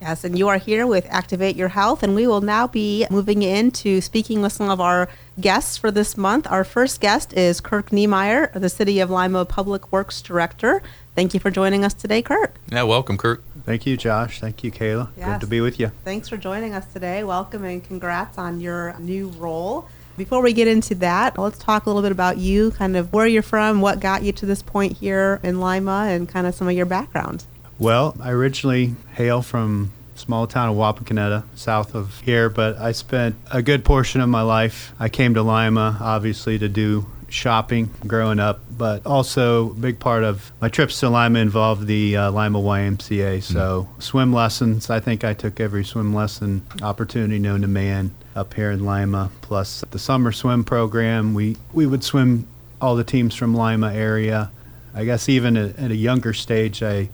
Yes, 0.00 0.22
and 0.22 0.38
you 0.38 0.46
are 0.46 0.58
here 0.58 0.86
with 0.86 1.06
Activate 1.10 1.56
Your 1.56 1.68
Health, 1.68 2.04
and 2.04 2.14
we 2.14 2.28
will 2.28 2.40
now 2.40 2.68
be 2.68 3.04
moving 3.10 3.42
into 3.42 4.00
speaking 4.00 4.40
with 4.40 4.52
some 4.52 4.70
of 4.70 4.80
our 4.80 5.08
guests 5.40 5.76
for 5.76 5.90
this 5.90 6.16
month. 6.16 6.46
Our 6.48 6.62
first 6.62 7.00
guest 7.00 7.32
is 7.32 7.60
Kirk 7.60 7.92
Niemeyer, 7.92 8.52
the 8.54 8.68
City 8.68 9.00
of 9.00 9.10
Lima 9.10 9.44
Public 9.44 9.90
Works 9.90 10.22
Director. 10.22 10.82
Thank 11.16 11.34
you 11.34 11.40
for 11.40 11.50
joining 11.50 11.84
us 11.84 11.94
today, 11.94 12.22
Kirk. 12.22 12.54
Yeah, 12.70 12.84
welcome, 12.84 13.18
Kirk. 13.18 13.42
Thank 13.64 13.86
you, 13.86 13.96
Josh. 13.96 14.38
Thank 14.38 14.62
you, 14.62 14.70
Kayla. 14.70 15.08
Yes. 15.16 15.32
Good 15.32 15.40
to 15.40 15.46
be 15.48 15.60
with 15.60 15.80
you. 15.80 15.90
Thanks 16.04 16.28
for 16.28 16.36
joining 16.36 16.74
us 16.74 16.86
today. 16.92 17.24
Welcome 17.24 17.64
and 17.64 17.82
congrats 17.82 18.38
on 18.38 18.60
your 18.60 18.94
new 19.00 19.30
role. 19.30 19.88
Before 20.16 20.40
we 20.42 20.52
get 20.52 20.68
into 20.68 20.94
that, 20.96 21.36
let's 21.36 21.58
talk 21.58 21.86
a 21.86 21.88
little 21.88 22.02
bit 22.02 22.12
about 22.12 22.38
you, 22.38 22.70
kind 22.70 22.96
of 22.96 23.12
where 23.12 23.26
you're 23.26 23.42
from, 23.42 23.80
what 23.80 23.98
got 23.98 24.22
you 24.22 24.30
to 24.32 24.46
this 24.46 24.62
point 24.62 24.98
here 24.98 25.40
in 25.42 25.60
Lima, 25.60 26.06
and 26.08 26.28
kind 26.28 26.46
of 26.46 26.54
some 26.54 26.68
of 26.68 26.74
your 26.74 26.86
background. 26.86 27.44
Well, 27.78 28.16
I 28.20 28.30
originally 28.30 28.96
hail 29.14 29.42
from 29.42 29.92
small 30.16 30.46
town 30.48 30.70
of 30.70 30.76
Wapakoneta, 30.76 31.44
south 31.54 31.94
of 31.94 32.20
here, 32.20 32.48
but 32.48 32.76
I 32.76 32.92
spent 32.92 33.36
a 33.52 33.62
good 33.62 33.84
portion 33.84 34.20
of 34.20 34.28
my 34.28 34.42
life. 34.42 34.92
I 34.98 35.08
came 35.08 35.34
to 35.34 35.42
Lima, 35.42 35.96
obviously, 36.00 36.58
to 36.58 36.68
do 36.68 37.06
shopping 37.28 37.90
growing 38.06 38.40
up, 38.40 38.60
but 38.76 39.04
also 39.06 39.70
a 39.70 39.74
big 39.74 40.00
part 40.00 40.24
of 40.24 40.50
my 40.60 40.68
trips 40.68 40.98
to 41.00 41.08
Lima 41.08 41.38
involved 41.38 41.86
the 41.86 42.16
uh, 42.16 42.30
Lima 42.30 42.58
YMCA. 42.58 43.42
So 43.42 43.88
swim 43.98 44.32
lessons. 44.32 44.90
I 44.90 45.00
think 45.00 45.24
I 45.24 45.34
took 45.34 45.60
every 45.60 45.84
swim 45.84 46.14
lesson 46.14 46.62
opportunity 46.82 47.38
known 47.38 47.60
to 47.60 47.68
man 47.68 48.10
up 48.34 48.54
here 48.54 48.70
in 48.70 48.84
Lima. 48.84 49.30
Plus 49.42 49.84
the 49.90 49.98
summer 49.98 50.32
swim 50.32 50.64
program. 50.64 51.34
We 51.34 51.56
we 51.72 51.86
would 51.86 52.02
swim 52.02 52.46
all 52.80 52.96
the 52.96 53.04
teams 53.04 53.34
from 53.34 53.54
Lima 53.54 53.92
area. 53.92 54.50
I 54.94 55.04
guess 55.04 55.28
even 55.28 55.56
at, 55.56 55.78
at 55.78 55.90
a 55.90 55.96
younger 55.96 56.32
stage, 56.32 56.82
I 56.82 57.08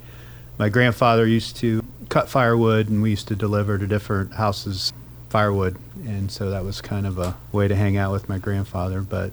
my 0.58 0.68
grandfather 0.68 1.26
used 1.26 1.56
to 1.56 1.82
cut 2.08 2.28
firewood, 2.28 2.88
and 2.88 3.02
we 3.02 3.10
used 3.10 3.28
to 3.28 3.36
deliver 3.36 3.78
to 3.78 3.86
different 3.86 4.34
houses 4.34 4.92
firewood, 5.28 5.76
and 6.04 6.30
so 6.30 6.50
that 6.50 6.64
was 6.64 6.80
kind 6.80 7.06
of 7.06 7.18
a 7.18 7.36
way 7.50 7.66
to 7.66 7.74
hang 7.74 7.96
out 7.96 8.12
with 8.12 8.28
my 8.28 8.38
grandfather. 8.38 9.00
But 9.00 9.32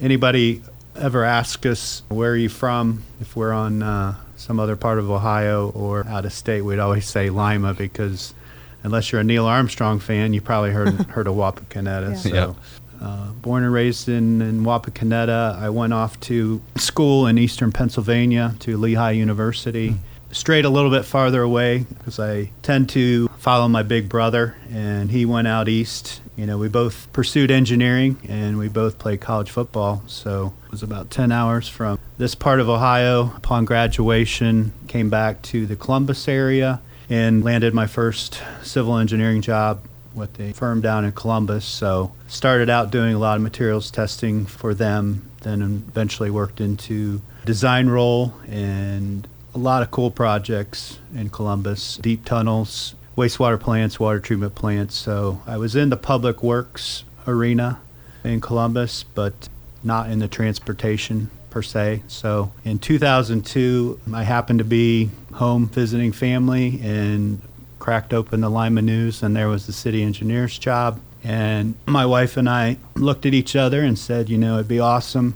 anybody 0.00 0.62
ever 0.96 1.24
ask 1.24 1.64
us 1.66 2.02
where 2.08 2.32
are 2.32 2.36
you 2.36 2.48
from 2.48 3.02
if 3.20 3.34
we're 3.34 3.52
on 3.52 3.82
uh, 3.82 4.14
some 4.36 4.60
other 4.60 4.76
part 4.76 4.98
of 4.98 5.10
Ohio 5.10 5.70
or 5.70 6.06
out 6.06 6.24
of 6.24 6.32
state, 6.32 6.62
we'd 6.62 6.78
always 6.78 7.06
say 7.06 7.30
Lima 7.30 7.74
because 7.74 8.34
unless 8.82 9.12
you're 9.12 9.20
a 9.20 9.24
Neil 9.24 9.46
Armstrong 9.46 9.98
fan, 9.98 10.32
you 10.32 10.40
probably 10.40 10.70
heard 10.70 10.94
heard 11.10 11.26
of 11.26 11.34
Wapakoneta. 11.34 12.10
Yeah. 12.10 12.16
So. 12.16 12.28
Yep. 12.28 12.56
Uh, 13.00 13.32
born 13.32 13.64
and 13.64 13.72
raised 13.72 14.08
in, 14.08 14.40
in 14.40 14.62
Wapakoneta. 14.62 15.58
I 15.58 15.70
went 15.70 15.92
off 15.92 16.20
to 16.20 16.62
school 16.76 17.26
in 17.26 17.36
eastern 17.36 17.72
Pennsylvania 17.72 18.54
to 18.60 18.76
Lehigh 18.76 19.10
University. 19.10 19.96
Straight 20.32 20.64
a 20.64 20.70
little 20.70 20.90
bit 20.90 21.04
farther 21.04 21.42
away 21.42 21.80
because 21.98 22.18
I 22.18 22.50
tend 22.62 22.88
to 22.90 23.28
follow 23.38 23.68
my 23.68 23.82
big 23.82 24.08
brother, 24.08 24.56
and 24.70 25.10
he 25.10 25.26
went 25.26 25.46
out 25.46 25.68
east. 25.68 26.22
You 26.36 26.46
know, 26.46 26.56
we 26.56 26.68
both 26.68 27.12
pursued 27.12 27.50
engineering 27.50 28.16
and 28.26 28.56
we 28.56 28.68
both 28.68 28.98
played 28.98 29.20
college 29.20 29.50
football. 29.50 30.02
So 30.06 30.54
it 30.64 30.70
was 30.70 30.82
about 30.82 31.10
10 31.10 31.30
hours 31.30 31.68
from 31.68 31.98
this 32.16 32.34
part 32.34 32.60
of 32.60 32.68
Ohio. 32.70 33.34
Upon 33.36 33.66
graduation, 33.66 34.72
came 34.88 35.10
back 35.10 35.42
to 35.42 35.66
the 35.66 35.76
Columbus 35.76 36.26
area 36.26 36.80
and 37.10 37.44
landed 37.44 37.74
my 37.74 37.86
first 37.86 38.42
civil 38.62 38.96
engineering 38.96 39.42
job 39.42 39.84
with 40.14 40.40
a 40.40 40.52
firm 40.52 40.80
down 40.80 41.04
in 41.04 41.12
Columbus. 41.12 41.66
So 41.66 42.12
started 42.26 42.70
out 42.70 42.90
doing 42.90 43.14
a 43.14 43.18
lot 43.18 43.36
of 43.36 43.42
materials 43.42 43.90
testing 43.90 44.46
for 44.46 44.72
them, 44.72 45.30
then 45.42 45.60
eventually 45.62 46.30
worked 46.30 46.60
into 46.60 47.20
design 47.44 47.88
role 47.88 48.32
and 48.48 49.28
a 49.54 49.58
lot 49.58 49.82
of 49.82 49.90
cool 49.90 50.10
projects 50.10 50.98
in 51.14 51.28
Columbus, 51.28 51.98
deep 51.98 52.24
tunnels, 52.24 52.94
wastewater 53.16 53.60
plants, 53.60 54.00
water 54.00 54.20
treatment 54.20 54.54
plants. 54.54 54.94
So 54.94 55.42
I 55.46 55.58
was 55.58 55.76
in 55.76 55.90
the 55.90 55.96
public 55.96 56.42
works 56.42 57.04
arena 57.26 57.80
in 58.24 58.40
Columbus, 58.40 59.02
but 59.02 59.48
not 59.84 60.10
in 60.10 60.20
the 60.20 60.28
transportation 60.28 61.30
per 61.50 61.62
se. 61.62 62.02
So 62.08 62.52
in 62.64 62.78
2002, 62.78 64.00
I 64.14 64.22
happened 64.22 64.60
to 64.60 64.64
be 64.64 65.10
home 65.34 65.68
visiting 65.68 66.12
family 66.12 66.80
and 66.82 67.42
cracked 67.78 68.14
open 68.14 68.40
the 68.40 68.48
Lima 68.48 68.80
News, 68.80 69.22
and 69.22 69.36
there 69.36 69.48
was 69.48 69.66
the 69.66 69.72
city 69.72 70.02
engineer's 70.02 70.58
job. 70.58 71.00
And 71.24 71.74
my 71.86 72.06
wife 72.06 72.36
and 72.36 72.48
I 72.48 72.78
looked 72.94 73.26
at 73.26 73.34
each 73.34 73.54
other 73.54 73.82
and 73.82 73.98
said, 73.98 74.28
you 74.28 74.38
know, 74.38 74.54
it'd 74.54 74.68
be 74.68 74.80
awesome 74.80 75.34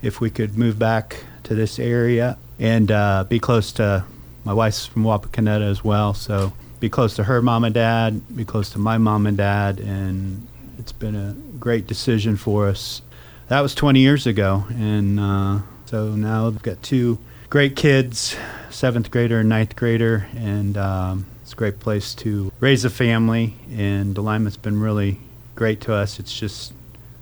if 0.00 0.20
we 0.20 0.30
could 0.30 0.56
move 0.56 0.78
back 0.78 1.24
to 1.44 1.54
this 1.54 1.78
area 1.78 2.38
and 2.62 2.92
uh, 2.92 3.24
be 3.24 3.40
close 3.40 3.72
to 3.72 4.04
my 4.44 4.54
wife's 4.54 4.86
from 4.86 5.02
Wapakoneta 5.02 5.68
as 5.68 5.82
well. 5.82 6.14
So 6.14 6.52
be 6.78 6.88
close 6.88 7.14
to 7.16 7.24
her 7.24 7.42
mom 7.42 7.64
and 7.64 7.74
dad, 7.74 8.36
be 8.36 8.44
close 8.44 8.70
to 8.70 8.78
my 8.78 8.98
mom 8.98 9.26
and 9.26 9.36
dad, 9.36 9.80
and 9.80 10.46
it's 10.78 10.92
been 10.92 11.16
a 11.16 11.34
great 11.58 11.88
decision 11.88 12.36
for 12.36 12.68
us. 12.68 13.02
that 13.48 13.60
was 13.60 13.74
20 13.74 13.98
years 13.98 14.28
ago. 14.28 14.64
And 14.70 15.18
uh, 15.18 15.58
so 15.86 16.14
now 16.14 16.46
I've 16.46 16.62
got 16.62 16.80
two 16.84 17.18
great 17.50 17.74
kids, 17.74 18.36
seventh 18.70 19.10
grader 19.10 19.40
and 19.40 19.48
ninth 19.48 19.74
grader, 19.74 20.28
and 20.36 20.78
um, 20.78 21.26
it's 21.42 21.54
a 21.54 21.56
great 21.56 21.80
place 21.80 22.14
to 22.16 22.52
raise 22.60 22.84
a 22.84 22.90
family. 22.90 23.56
And 23.72 24.16
Lima's 24.16 24.56
been 24.56 24.78
really 24.78 25.18
great 25.56 25.80
to 25.82 25.94
us. 25.94 26.20
It's 26.20 26.32
just 26.32 26.72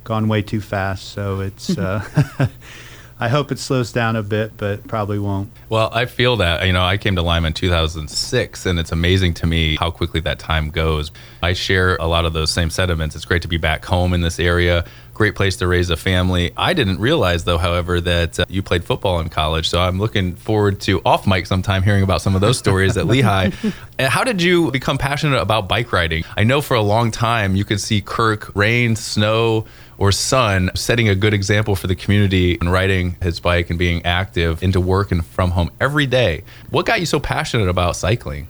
gone 0.04 0.28
way 0.28 0.42
too 0.42 0.60
fast. 0.60 1.08
So 1.08 1.40
it's. 1.40 1.74
Uh, 1.78 2.48
I 3.20 3.28
hope 3.28 3.52
it 3.52 3.58
slows 3.58 3.92
down 3.92 4.16
a 4.16 4.22
bit, 4.22 4.56
but 4.56 4.88
probably 4.88 5.18
won't. 5.18 5.50
Well, 5.68 5.90
I 5.92 6.06
feel 6.06 6.38
that. 6.38 6.66
You 6.66 6.72
know, 6.72 6.82
I 6.82 6.96
came 6.96 7.16
to 7.16 7.22
Lima 7.22 7.48
in 7.48 7.52
2006, 7.52 8.64
and 8.64 8.78
it's 8.78 8.92
amazing 8.92 9.34
to 9.34 9.46
me 9.46 9.76
how 9.76 9.90
quickly 9.90 10.20
that 10.20 10.38
time 10.38 10.70
goes. 10.70 11.12
I 11.42 11.52
share 11.52 11.96
a 11.96 12.06
lot 12.06 12.24
of 12.24 12.32
those 12.32 12.50
same 12.50 12.70
sentiments. 12.70 13.14
It's 13.14 13.26
great 13.26 13.42
to 13.42 13.48
be 13.48 13.58
back 13.58 13.84
home 13.84 14.14
in 14.14 14.22
this 14.22 14.40
area. 14.40 14.86
Great 15.12 15.34
place 15.34 15.56
to 15.56 15.66
raise 15.66 15.90
a 15.90 15.98
family. 15.98 16.50
I 16.56 16.72
didn't 16.72 16.98
realize, 16.98 17.44
though, 17.44 17.58
however, 17.58 18.00
that 18.00 18.40
uh, 18.40 18.46
you 18.48 18.62
played 18.62 18.84
football 18.84 19.20
in 19.20 19.28
college. 19.28 19.68
So 19.68 19.78
I'm 19.78 19.98
looking 19.98 20.34
forward 20.34 20.80
to 20.82 21.02
off 21.04 21.26
mic 21.26 21.44
sometime 21.44 21.82
hearing 21.82 22.02
about 22.02 22.22
some 22.22 22.34
of 22.34 22.40
those 22.40 22.56
stories 22.58 22.96
at 22.96 23.06
Lehigh. 23.06 23.50
How 24.00 24.24
did 24.24 24.40
you 24.40 24.70
become 24.70 24.96
passionate 24.96 25.42
about 25.42 25.68
bike 25.68 25.92
riding? 25.92 26.24
I 26.38 26.44
know 26.44 26.62
for 26.62 26.74
a 26.74 26.80
long 26.80 27.10
time 27.10 27.54
you 27.54 27.66
could 27.66 27.82
see 27.82 28.00
Kirk, 28.00 28.50
rain, 28.56 28.96
snow, 28.96 29.66
or 30.00 30.10
sun 30.10 30.70
setting 30.74 31.08
a 31.08 31.14
good 31.14 31.34
example 31.34 31.76
for 31.76 31.86
the 31.86 31.94
community 31.94 32.58
and 32.60 32.72
riding 32.72 33.16
his 33.22 33.38
bike 33.38 33.68
and 33.68 33.78
being 33.78 34.04
active 34.04 34.60
into 34.62 34.80
work 34.80 35.12
and 35.12 35.24
from 35.24 35.50
home 35.50 35.70
every 35.78 36.06
day. 36.06 36.42
What 36.70 36.86
got 36.86 37.00
you 37.00 37.06
so 37.06 37.20
passionate 37.20 37.68
about 37.68 37.94
cycling? 37.94 38.48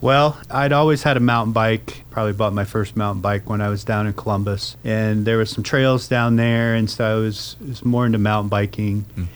Well, 0.00 0.40
I'd 0.48 0.72
always 0.72 1.02
had 1.02 1.16
a 1.16 1.20
mountain 1.20 1.52
bike. 1.52 2.04
Probably 2.10 2.32
bought 2.32 2.52
my 2.52 2.64
first 2.64 2.96
mountain 2.96 3.20
bike 3.20 3.50
when 3.50 3.60
I 3.60 3.68
was 3.68 3.82
down 3.82 4.06
in 4.06 4.12
Columbus, 4.12 4.76
and 4.84 5.26
there 5.26 5.36
were 5.36 5.44
some 5.44 5.64
trails 5.64 6.06
down 6.06 6.36
there, 6.36 6.76
and 6.76 6.88
so 6.88 7.04
I 7.04 7.20
was, 7.20 7.56
was 7.60 7.84
more 7.84 8.06
into 8.06 8.18
mountain 8.18 8.48
biking. 8.48 9.04
Mm. 9.16 9.26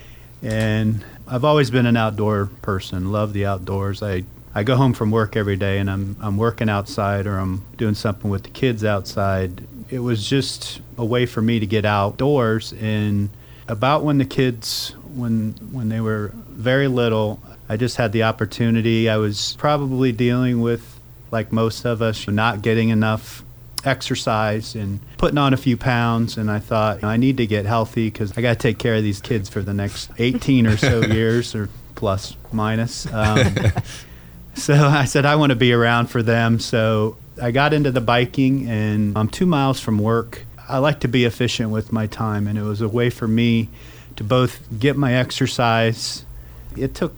And 0.45 1.05
I've 1.27 1.45
always 1.45 1.73
been 1.73 1.87
an 1.87 1.97
outdoor 1.97 2.47
person. 2.63 3.11
Love 3.11 3.33
the 3.33 3.47
outdoors. 3.47 4.01
I 4.03 4.23
I 4.55 4.65
go 4.65 4.77
home 4.77 4.93
from 4.93 5.11
work 5.11 5.35
every 5.35 5.57
day, 5.57 5.79
and 5.79 5.91
I'm 5.91 6.17
I'm 6.21 6.37
working 6.37 6.69
outside 6.69 7.27
or 7.27 7.39
I'm 7.39 7.65
doing 7.77 7.95
something 7.95 8.31
with 8.31 8.45
the 8.45 8.51
kids 8.51 8.85
outside. 8.85 9.67
It 9.93 9.99
was 9.99 10.27
just 10.27 10.81
a 10.97 11.05
way 11.05 11.27
for 11.27 11.43
me 11.43 11.61
to 11.61 11.67
get 11.67 11.85
outdoors. 11.85 12.73
And 12.73 13.29
about 13.69 14.03
when 14.03 14.17
the 14.17 14.25
kids 14.25 14.95
when 15.15 15.53
when 15.71 15.91
they 15.91 16.01
were 16.01 16.33
very 16.49 16.89
little, 16.89 17.41
I 17.69 17.77
just 17.77 17.97
had 17.97 18.13
the 18.13 18.23
opportunity. 18.23 19.11
I 19.11 19.19
was 19.19 19.55
probably 19.59 20.11
dealing 20.11 20.63
with, 20.63 20.99
like 21.31 21.53
most 21.53 21.85
of 21.85 22.01
us, 22.01 22.27
not 22.27 22.63
getting 22.63 22.89
enough 22.89 23.45
exercise 23.85 24.75
and 24.75 25.01
putting 25.19 25.39
on 25.39 25.53
a 25.53 25.59
few 25.59 25.77
pounds. 25.77 26.39
And 26.39 26.51
I 26.51 26.59
thought, 26.59 26.97
you 26.97 27.03
know, 27.03 27.09
I 27.09 27.17
need 27.19 27.37
to 27.37 27.47
get 27.47 27.67
healthy 27.67 28.09
because 28.09 28.37
I 28.39 28.41
got 28.41 28.55
to 28.55 28.59
take 28.59 28.79
care 28.79 28.95
of 28.95 29.03
these 29.03 29.21
kids 29.21 29.49
for 29.49 29.61
the 29.61 29.75
next 29.75 30.11
18 30.19 30.67
or 30.67 30.77
so 30.77 31.01
years, 31.05 31.55
or 31.55 31.69
plus, 31.97 32.37
minus. 32.51 33.13
Um, 33.13 33.55
so 34.55 34.75
I 34.75 35.05
said, 35.05 35.27
I 35.27 35.37
want 35.37 35.51
to 35.51 35.57
be 35.57 35.73
around 35.73 36.07
for 36.07 36.23
them. 36.23 36.59
So 36.61 37.17
I 37.41 37.51
got 37.51 37.73
into 37.73 37.91
the 37.91 38.01
biking, 38.01 38.69
and 38.69 39.17
I'm 39.17 39.29
two 39.29 39.47
miles 39.47 39.81
from 39.81 39.99
work. 39.99 40.45
I 40.69 40.79
like 40.79 41.01
to 41.01 41.09
be 41.09 41.25
efficient 41.25 41.71
with 41.71 41.93
my 41.93 42.07
time, 42.07 42.47
and 42.47 42.59
it 42.59 42.63
was 42.63 42.81
a 42.81 42.89
way 42.89 43.11
for 43.11 43.27
me 43.27 43.69
to 44.17 44.25
both 44.25 44.61
get 44.79 44.97
my 44.97 45.15
exercise. 45.15 46.25
It 46.77 46.95
took 46.95 47.15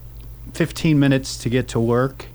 15 0.53 0.99
minutes 0.99 1.37
to 1.39 1.49
get 1.49 1.67
to 1.69 1.79
work 1.79 2.27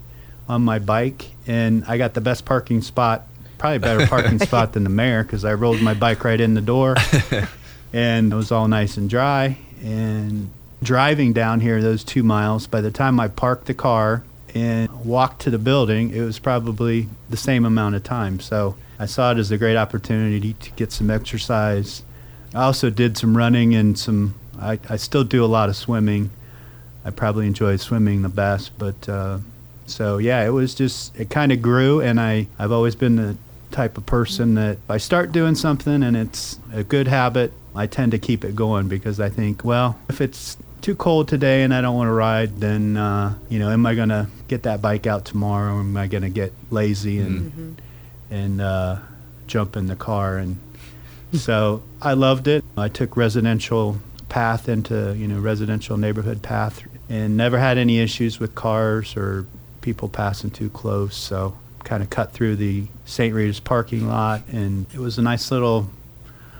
on 0.47 0.63
my 0.63 0.79
bike, 0.79 1.31
and 1.47 1.83
I 1.87 1.97
got 1.97 2.13
the 2.13 2.21
best 2.21 2.45
parking 2.45 2.81
spot, 2.81 3.27
probably 3.57 3.79
better 3.79 4.05
parking 4.07 4.39
spot 4.47 4.73
than 4.73 4.83
the 4.83 4.89
mayor 4.89 5.23
because 5.23 5.45
I 5.45 5.53
rolled 5.53 5.81
my 5.81 5.93
bike 5.93 6.23
right 6.23 6.39
in 6.39 6.53
the 6.53 6.61
door, 6.61 6.95
and 7.93 8.31
it 8.31 8.35
was 8.35 8.51
all 8.51 8.67
nice 8.67 8.97
and 8.97 9.09
dry. 9.09 9.57
And 9.83 10.51
driving 10.83 11.33
down 11.33 11.59
here 11.59 11.81
those 11.81 12.03
two 12.03 12.23
miles, 12.23 12.67
by 12.67 12.81
the 12.81 12.91
time 12.91 13.19
I 13.19 13.27
parked 13.27 13.65
the 13.65 13.73
car 13.73 14.23
and 14.53 14.89
walked 15.05 15.41
to 15.41 15.49
the 15.49 15.59
building, 15.59 16.11
it 16.11 16.21
was 16.21 16.39
probably 16.39 17.07
the 17.29 17.37
same 17.37 17.65
amount 17.65 17.95
of 17.95 18.03
time. 18.03 18.39
So 18.39 18.75
I 18.99 19.05
saw 19.05 19.31
it 19.31 19.37
as 19.37 19.51
a 19.51 19.57
great 19.57 19.77
opportunity 19.77 20.53
to 20.53 20.71
get 20.71 20.91
some 20.91 21.09
exercise. 21.09 22.03
I 22.53 22.63
also 22.63 22.89
did 22.89 23.17
some 23.17 23.35
running 23.35 23.73
and 23.75 23.97
some. 23.97 24.35
I, 24.59 24.79
I 24.89 24.97
still 24.97 25.23
do 25.23 25.43
a 25.43 25.47
lot 25.47 25.69
of 25.69 25.75
swimming 25.75 26.29
I 27.03 27.09
probably 27.09 27.47
enjoy 27.47 27.77
swimming 27.77 28.21
the 28.21 28.29
best. 28.29 28.77
But 28.77 29.07
uh, 29.09 29.39
so 29.85 30.17
yeah, 30.17 30.45
it 30.45 30.49
was 30.49 30.75
just 30.75 31.17
it 31.19 31.29
kind 31.29 31.51
of 31.51 31.61
grew, 31.61 32.01
and 32.01 32.19
I 32.19 32.47
I've 32.59 32.71
always 32.71 32.95
been 32.95 33.15
the 33.15 33.37
type 33.71 33.97
of 33.97 34.05
person 34.05 34.55
that 34.55 34.77
if 34.77 34.91
I 34.91 34.97
start 34.97 35.31
doing 35.31 35.55
something 35.55 36.03
and 36.03 36.15
it's 36.17 36.59
a 36.73 36.83
good 36.83 37.07
habit, 37.07 37.53
I 37.75 37.87
tend 37.87 38.11
to 38.11 38.19
keep 38.19 38.43
it 38.43 38.55
going 38.55 38.87
because 38.89 39.19
I 39.19 39.29
think, 39.29 39.63
well, 39.63 39.97
if 40.09 40.19
it's 40.19 40.57
too 40.81 40.95
cold 40.95 41.27
today 41.27 41.63
and 41.63 41.73
I 41.73 41.81
don't 41.81 41.95
want 41.95 42.07
to 42.07 42.13
ride, 42.13 42.59
then 42.59 42.97
uh, 42.97 43.35
you 43.49 43.59
know, 43.59 43.69
am 43.69 43.85
I 43.85 43.95
going 43.95 44.09
to 44.09 44.27
get 44.47 44.63
that 44.63 44.81
bike 44.81 45.07
out 45.07 45.25
tomorrow? 45.25 45.75
Or 45.75 45.79
am 45.79 45.95
I 45.95 46.07
going 46.07 46.23
to 46.23 46.29
get 46.29 46.53
lazy 46.69 47.19
and 47.19 47.51
mm-hmm. 47.51 48.33
and 48.33 48.61
uh, 48.61 48.99
jump 49.47 49.75
in 49.75 49.87
the 49.87 49.95
car? 49.95 50.37
And 50.37 50.57
so 51.33 51.83
I 52.01 52.13
loved 52.13 52.47
it. 52.47 52.63
I 52.77 52.89
took 52.89 53.15
residential 53.15 53.97
path 54.29 54.69
into 54.69 55.13
you 55.17 55.27
know 55.27 55.39
residential 55.39 55.97
neighborhood 55.97 56.41
path 56.41 56.81
and 57.09 57.35
never 57.35 57.59
had 57.59 57.77
any 57.77 57.99
issues 57.99 58.39
with 58.39 58.55
cars 58.55 59.17
or 59.17 59.45
people 59.81 60.07
passing 60.09 60.49
too 60.49 60.69
close. 60.69 61.15
So 61.15 61.55
kind 61.83 62.03
of 62.03 62.09
cut 62.09 62.31
through 62.31 62.55
the 62.55 62.85
St. 63.05 63.33
Rita's 63.33 63.59
parking 63.59 64.07
lot, 64.07 64.43
and 64.47 64.85
it 64.93 64.99
was 64.99 65.17
a 65.17 65.21
nice 65.21 65.51
little 65.51 65.89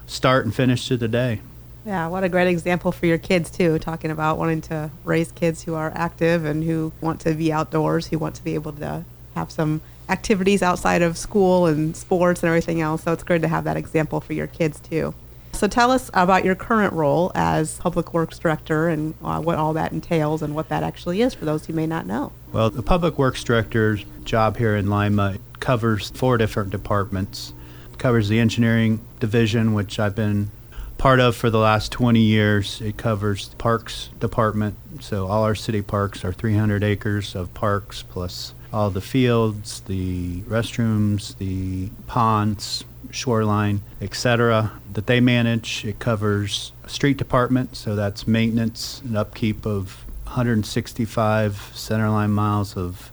start 0.07 0.45
and 0.45 0.53
finish 0.53 0.87
to 0.87 0.97
the 0.97 1.07
day. 1.07 1.41
Yeah, 1.85 2.07
what 2.07 2.23
a 2.23 2.29
great 2.29 2.47
example 2.47 2.91
for 2.91 3.05
your 3.05 3.17
kids 3.17 3.49
too. 3.49 3.79
Talking 3.79 4.11
about 4.11 4.37
wanting 4.37 4.61
to 4.61 4.91
raise 5.03 5.31
kids 5.31 5.63
who 5.63 5.73
are 5.73 5.91
active 5.95 6.45
and 6.45 6.63
who 6.63 6.91
want 7.01 7.21
to 7.21 7.33
be 7.33 7.51
outdoors, 7.51 8.07
who 8.07 8.19
want 8.19 8.35
to 8.35 8.43
be 8.43 8.53
able 8.53 8.73
to 8.73 9.03
have 9.35 9.51
some 9.51 9.81
activities 10.09 10.61
outside 10.61 11.01
of 11.01 11.17
school 11.17 11.65
and 11.65 11.95
sports 11.95 12.43
and 12.43 12.49
everything 12.49 12.81
else. 12.81 13.03
So 13.03 13.13
it's 13.13 13.23
good 13.23 13.41
to 13.41 13.47
have 13.47 13.63
that 13.63 13.77
example 13.77 14.21
for 14.21 14.33
your 14.33 14.47
kids 14.47 14.79
too. 14.79 15.15
So 15.53 15.67
tell 15.67 15.91
us 15.91 16.09
about 16.13 16.45
your 16.45 16.55
current 16.55 16.93
role 16.93 17.31
as 17.35 17.77
Public 17.77 18.13
Works 18.13 18.39
Director 18.39 18.87
and 18.87 19.13
uh, 19.23 19.41
what 19.41 19.57
all 19.57 19.73
that 19.73 19.91
entails 19.91 20.41
and 20.41 20.55
what 20.55 20.69
that 20.69 20.83
actually 20.83 21.21
is 21.21 21.33
for 21.33 21.45
those 21.45 21.65
who 21.65 21.73
may 21.73 21.85
not 21.85 22.05
know. 22.05 22.31
Well, 22.51 22.69
the 22.69 22.81
Public 22.81 23.17
Works 23.17 23.43
Director's 23.43 24.05
job 24.23 24.57
here 24.57 24.75
in 24.75 24.89
Lima 24.89 25.37
covers 25.59 26.09
four 26.11 26.37
different 26.37 26.69
departments. 26.71 27.53
It 27.91 27.99
covers 27.99 28.29
the 28.29 28.39
engineering 28.39 29.01
division, 29.19 29.73
which 29.73 29.99
I've 29.99 30.15
been 30.15 30.51
part 31.01 31.19
of 31.19 31.35
for 31.35 31.49
the 31.49 31.57
last 31.57 31.91
20 31.91 32.19
years. 32.19 32.79
It 32.79 32.95
covers 32.95 33.47
the 33.47 33.55
parks 33.55 34.09
department, 34.19 34.75
so 34.99 35.25
all 35.25 35.43
our 35.43 35.55
city 35.55 35.81
parks 35.81 36.23
are 36.23 36.31
300 36.31 36.83
acres 36.83 37.33
of 37.33 37.51
parks 37.55 38.03
plus 38.03 38.53
all 38.71 38.91
the 38.91 39.01
fields, 39.01 39.79
the 39.87 40.41
restrooms, 40.41 41.35
the 41.39 41.89
ponds, 42.05 42.83
shoreline, 43.09 43.81
etc., 43.99 44.73
that 44.93 45.07
they 45.07 45.19
manage. 45.19 45.83
It 45.85 45.97
covers 45.97 46.71
street 46.85 47.17
department, 47.17 47.75
so 47.75 47.95
that's 47.95 48.27
maintenance 48.27 49.01
and 49.03 49.17
upkeep 49.17 49.65
of 49.65 50.05
165 50.25 51.71
centerline 51.73 52.29
miles 52.29 52.77
of 52.77 53.09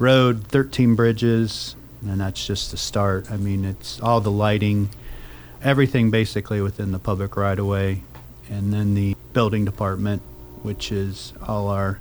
road, 0.00 0.48
13 0.48 0.96
bridges, 0.96 1.76
and 2.04 2.20
that's 2.20 2.44
just 2.44 2.72
the 2.72 2.76
start. 2.76 3.30
I 3.30 3.36
mean, 3.36 3.64
it's 3.64 4.00
all 4.00 4.20
the 4.20 4.32
lighting, 4.32 4.90
everything 5.64 6.10
basically 6.10 6.60
within 6.60 6.92
the 6.92 6.98
public 6.98 7.36
right 7.36 7.58
of 7.58 7.66
way, 7.66 8.02
and 8.48 8.72
then 8.72 8.94
the 8.94 9.16
building 9.32 9.64
department, 9.64 10.22
which 10.62 10.92
is 10.92 11.32
all 11.46 11.68
our 11.68 11.98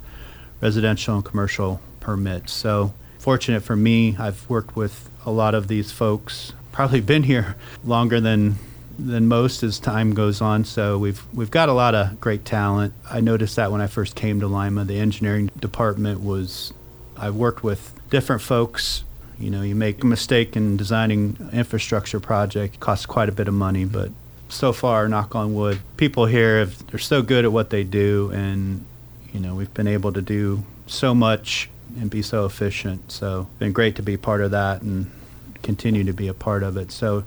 residential 0.62 1.16
and 1.16 1.26
commercial 1.26 1.82
permits. 2.00 2.54
So, 2.54 2.94
fortunate 3.18 3.64
for 3.64 3.76
me, 3.76 4.16
I've 4.20 4.48
worked 4.50 4.76
with 4.76 5.10
a 5.26 5.32
lot 5.32 5.56
of 5.56 5.68
these 5.68 5.92
folks 5.92 6.54
probably 6.74 7.00
been 7.00 7.24
here 7.24 7.56
longer 7.86 8.20
than 8.20 8.56
than 9.00 9.28
most 9.28 9.64
as 9.64 9.80
time 9.80 10.14
goes 10.14 10.42
on. 10.42 10.66
So 10.66 10.98
we've 10.98 11.24
we've 11.34 11.50
got 11.50 11.70
a 11.70 11.74
lot 11.74 11.96
of 11.96 12.20
great 12.20 12.44
talent. 12.44 12.94
I 13.10 13.22
noticed 13.22 13.56
that 13.56 13.72
when 13.72 13.80
I 13.80 13.88
first 13.88 14.16
came 14.16 14.42
to 14.42 14.48
Lima, 14.48 14.84
the 14.84 15.00
engineering 15.00 15.50
department 15.58 16.22
was. 16.22 16.74
I 17.16 17.30
worked 17.30 17.64
with 17.64 17.94
different 18.10 18.42
folks. 18.42 19.04
You 19.44 19.52
know, 19.52 19.62
you 19.62 19.76
make 19.76 20.04
a 20.04 20.06
mistake 20.06 20.56
in 20.56 20.78
designing 20.78 21.50
infrastructure 21.52 22.20
project, 22.20 22.76
it 22.76 22.80
costs 22.80 23.06
quite 23.06 23.30
a 23.30 23.32
bit 23.32 23.48
of 23.48 23.54
money, 23.54 23.86
but 23.86 24.10
so 24.50 24.72
far, 24.72 25.08
knock 25.08 25.36
on 25.36 25.54
wood, 25.54 25.80
people 25.98 26.26
here 26.26 26.60
have, 26.60 26.88
they're 26.88 27.00
so 27.00 27.22
good 27.22 27.44
at 27.44 27.52
what 27.52 27.70
they 27.70 27.84
do, 27.84 28.32
and 28.34 28.86
you 29.34 29.40
know, 29.40 29.56
we've 29.56 29.74
been 29.74 29.88
able 29.88 30.14
to 30.14 30.22
do 30.22 30.64
so 30.88 31.14
much 31.14 31.70
and 32.00 32.10
be 32.10 32.22
so 32.22 32.46
efficient. 32.46 33.12
So, 33.12 33.48
it's 33.50 33.60
been 33.60 33.74
great 33.74 33.96
to 33.98 34.04
be 34.04 34.16
part 34.16 34.42
of 34.42 34.52
that 34.52 34.82
and 34.82 35.12
continue 35.64 36.04
to 36.04 36.14
be 36.14 36.28
a 36.28 36.34
part 36.34 36.62
of 36.62 36.78
it. 36.78 36.92
So 36.92 37.24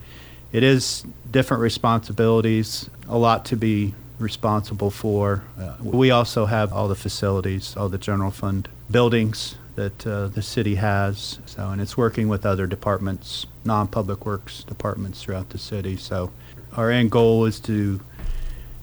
it 0.52 0.62
is 0.62 1.04
different 1.30 1.62
responsibilities, 1.62 2.88
a 3.08 3.18
lot 3.18 3.44
to 3.46 3.56
be 3.56 3.94
responsible 4.18 4.90
for. 4.90 5.42
Uh, 5.58 5.74
we 5.82 6.10
also 6.10 6.46
have 6.46 6.72
all 6.72 6.86
the 6.88 6.94
facilities, 6.94 7.76
all 7.76 7.88
the 7.88 7.98
general 7.98 8.30
fund 8.30 8.68
buildings 8.90 9.56
that 9.76 10.06
uh, 10.06 10.28
the 10.28 10.42
city 10.42 10.74
has. 10.74 11.38
So, 11.46 11.70
and 11.70 11.80
it's 11.80 11.96
working 11.96 12.28
with 12.28 12.44
other 12.44 12.66
departments, 12.66 13.46
non-public 13.64 14.26
works 14.26 14.64
departments 14.64 15.22
throughout 15.22 15.50
the 15.50 15.58
city. 15.58 15.96
So, 15.96 16.32
our 16.76 16.90
end 16.90 17.10
goal 17.10 17.44
is 17.44 17.60
to 17.60 18.00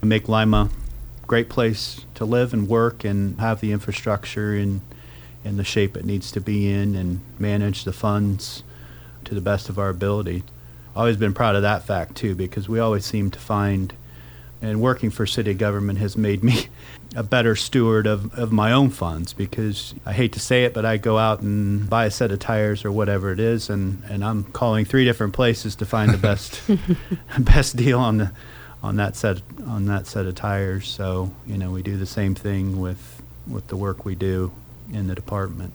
make 0.01 0.29
Lima 0.29 0.69
a 1.23 1.27
great 1.27 1.50
place 1.50 2.05
to 2.15 2.25
live 2.25 2.53
and 2.53 2.67
work 2.67 3.03
and 3.03 3.39
have 3.39 3.62
the 3.62 3.71
infrastructure 3.71 4.55
in, 4.55 4.81
in 5.43 5.57
the 5.57 5.63
shape 5.63 5.95
it 5.95 6.05
needs 6.05 6.31
to 6.31 6.41
be 6.41 6.71
in 6.71 6.95
and 6.95 7.21
manage 7.39 7.83
the 7.83 7.93
funds 7.93 8.63
to 9.25 9.35
the 9.35 9.41
best 9.41 9.69
of 9.69 9.77
our 9.77 9.89
ability. 9.89 10.43
Always 10.95 11.17
been 11.17 11.33
proud 11.33 11.55
of 11.55 11.62
that 11.62 11.85
fact 11.85 12.15
too 12.15 12.35
because 12.35 12.69
we 12.69 12.79
always 12.79 13.05
seem 13.05 13.31
to 13.31 13.39
find 13.39 13.93
and 14.63 14.82
working 14.82 15.10
for 15.10 15.27
city 15.27 15.53
government 15.53 16.00
has 16.00 16.15
made 16.15 16.43
me 16.43 16.67
a 17.15 17.22
better 17.22 17.55
steward 17.55 18.08
of, 18.08 18.34
of 18.34 18.51
my 18.51 18.72
own 18.72 18.89
funds 18.89 19.34
because 19.34 19.93
I 20.05 20.13
hate 20.13 20.34
to 20.34 20.39
say 20.39 20.63
it, 20.63 20.74
but 20.74 20.86
I 20.86 20.98
go 20.98 21.20
out 21.20 21.41
and 21.41 21.88
buy 21.88 22.05
a 22.05 22.12
set 22.12 22.32
of 22.32 22.39
tires 22.39 22.84
or 22.84 22.91
whatever 22.91 23.32
it 23.32 23.39
is, 23.39 23.70
and, 23.70 24.01
and 24.10 24.24
I'm 24.24 24.46
calling 24.46 24.86
three 24.86 25.05
different 25.05 25.34
places 25.34 25.75
to 25.75 25.86
find 25.86 26.12
the 26.12 26.17
best 26.29 26.62
best 27.39 27.75
deal 27.75 28.00
on 28.00 28.17
the 28.17 28.32
on 28.82 28.96
that 28.96 29.15
set 29.15 29.41
on 29.67 29.86
that 29.86 30.08
set 30.08 30.25
of 30.25 30.36
tires. 30.36 30.88
So 30.88 31.32
you 31.46 31.58
know 31.58 31.70
we 31.70 31.84
do 31.84 31.98
the 31.98 32.05
same 32.05 32.34
thing 32.34 32.79
with 32.79 33.22
with 33.48 33.67
the 33.67 33.75
work 33.75 34.05
we 34.05 34.15
do 34.15 34.51
in 34.91 35.08
the 35.08 35.15
department 35.15 35.74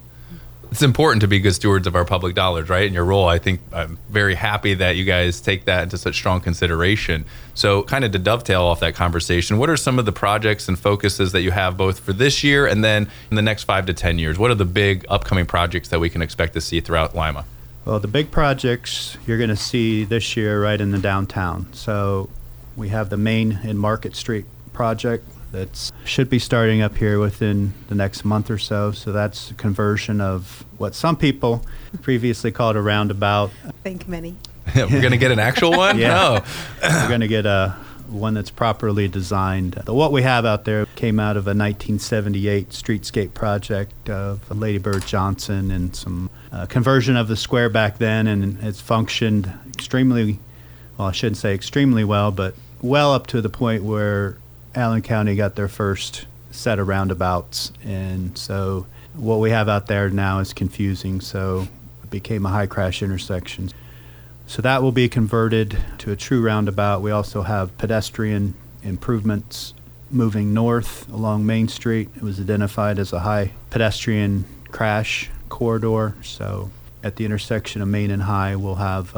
it's 0.71 0.83
important 0.83 1.21
to 1.23 1.29
be 1.29 1.41
good 1.41 1.55
stewards 1.55 1.87
of 1.87 1.95
our 1.95 2.05
public 2.05 2.35
dollars, 2.35 2.69
right? 2.69 2.87
In 2.87 2.93
your 2.93 3.05
role, 3.05 3.27
I 3.27 3.39
think 3.39 3.61
I'm 3.73 3.99
very 4.11 4.35
happy 4.35 4.75
that 4.75 4.97
you 4.97 5.05
guys 5.05 5.41
take 5.41 5.65
that 5.65 5.83
into 5.83 5.97
such 5.97 6.15
strong 6.15 6.41
consideration. 6.41 7.25
So, 7.55 7.83
kind 7.83 8.05
of 8.05 8.13
to 8.13 8.19
dovetail 8.19 8.63
off 8.63 8.81
that 8.81 8.95
conversation, 8.95 9.59
what 9.59 9.71
are 9.71 9.77
some 9.77 9.99
of 9.99 10.05
the 10.05 10.13
projects 10.13 10.69
and 10.69 10.79
focuses 10.79 11.33
that 11.33 11.41
you 11.41 11.51
have 11.53 11.77
both 11.77 12.01
for 12.01 12.13
this 12.13 12.45
year 12.45 12.67
and 12.67 12.85
then 12.85 13.09
in 13.31 13.37
the 13.37 13.43
next 13.43 13.65
five 13.65 13.87
to 13.87 13.95
10 13.95 14.19
years? 14.19 14.39
What 14.39 14.51
are 14.51 14.55
the 14.55 14.65
big 14.65 15.07
upcoming 15.09 15.47
projects 15.47 15.89
that 15.89 16.01
we 16.01 16.11
can 16.11 16.23
expect 16.23 16.53
to 16.55 16.61
see 16.61 16.81
throughout 16.81 17.15
Lima? 17.15 17.45
Well, 17.85 17.99
the 17.99 18.09
big 18.09 18.31
projects 18.31 19.17
you're 19.27 19.39
going 19.39 19.49
to 19.49 19.57
see 19.57 20.05
this 20.05 20.37
year 20.37 20.63
right 20.63 20.81
in 20.81 20.91
the 20.91 20.99
downtown. 20.99 21.73
So, 21.73 22.29
we 22.77 22.91
have 22.91 23.11
the 23.11 23.17
Main 23.17 23.61
and 23.65 23.79
Market 23.79 24.15
Street 24.15 24.45
project 24.73 25.25
that 25.51 25.88
should 26.09 26.31
be 26.31 26.39
starting 26.39 26.83
up 26.83 26.97
here 26.97 27.19
within 27.19 27.75
the 27.89 27.95
next 27.95 28.25
month 28.25 28.51
or 28.51 28.59
so. 28.59 28.93
So 28.93 29.13
that's 29.13 29.51
a 29.51 29.55
conversion 29.55 30.21
of 30.21 30.65
what 30.79 30.95
some 30.95 31.17
people 31.17 31.65
previously 32.03 32.51
called 32.51 32.77
a 32.77 32.83
roundabout. 32.83 33.51
I 33.67 33.73
think 33.83 34.09
many. 34.09 34.37
We're 34.75 34.89
going 34.89 35.13
to 35.13 35.19
get 35.19 35.31
an 35.31 35.39
actual 35.39 35.71
one? 35.73 35.99
yeah. 35.99 36.09
No. 36.09 36.45
We're 36.83 37.09
going 37.09 37.21
to 37.21 37.29
get 37.29 37.47
a 37.47 37.77
one 38.09 38.35
that's 38.35 38.51
properly 38.51 39.09
designed. 39.09 39.75
The, 39.75 39.95
what 39.95 40.13
we 40.13 40.23
have 40.23 40.45
out 40.45 40.65
there 40.65 40.87
came 40.97 41.21
out 41.21 41.37
of 41.37 41.47
a 41.47 41.51
1978 41.53 42.71
streetscape 42.71 43.35
project 43.35 44.09
of 44.09 44.51
Lady 44.51 44.79
Bird 44.79 45.07
Johnson 45.07 45.71
and 45.71 45.95
some 45.95 46.31
uh, 46.51 46.67
conversion 46.67 47.17
of 47.17 47.29
the 47.29 47.37
square 47.37 47.69
back 47.69 47.99
then, 47.99 48.27
and 48.27 48.63
it's 48.63 48.81
functioned 48.81 49.53
extremely 49.69 50.39
well. 50.97 51.09
I 51.09 51.13
shouldn't 51.13 51.37
say 51.37 51.55
extremely 51.55 52.05
well, 52.05 52.31
but 52.31 52.55
well 52.81 53.13
up 53.13 53.27
to 53.29 53.41
the 53.41 53.51
point 53.51 53.85
where 53.85 54.39
Allen 54.79 55.03
County 55.03 55.35
got 55.35 55.57
their 55.57 55.67
first 55.67 56.27
set 56.53 56.79
of 56.79 56.87
roundabouts, 56.87 57.73
and 57.85 58.39
so 58.39 58.87
what 59.15 59.41
we 59.41 59.51
have 59.51 59.69
out 59.69 59.89
there 59.89 60.09
now 60.09 60.39
is 60.39 60.53
confusing. 60.53 61.21
So 61.21 61.67
it 62.05 62.11
became 62.11 62.47
a 62.47 62.49
high 62.49 62.67
crash 62.67 63.03
intersection. 63.03 63.71
So 64.47 64.63
that 64.63 64.81
will 64.81 64.93
be 64.93 65.09
converted 65.09 65.77
to 65.99 66.13
a 66.13 66.17
true 66.17 66.41
roundabout. 66.41 67.03
We 67.03 67.11
also 67.11 67.43
have 67.43 67.77
pedestrian 67.77 68.55
improvements 68.85 69.75
moving 70.13 70.55
north 70.55 71.09
along 71.09 71.45
Main 71.45 71.67
Street. 71.67 72.09
It 72.15 72.23
was 72.23 72.39
identified 72.39 73.01
as 73.01 73.13
a 73.13 73.19
high 73.19 73.51
pedestrian 73.71 74.45
crash 74.71 75.29
corridor. 75.49 76.15
So 76.23 76.71
at 77.03 77.17
the 77.17 77.25
intersection 77.25 77.83
of 77.83 77.89
Main 77.89 78.13
and 78.13 78.23
High, 78.23 78.55
we'll 78.55 78.77
have 78.77 79.13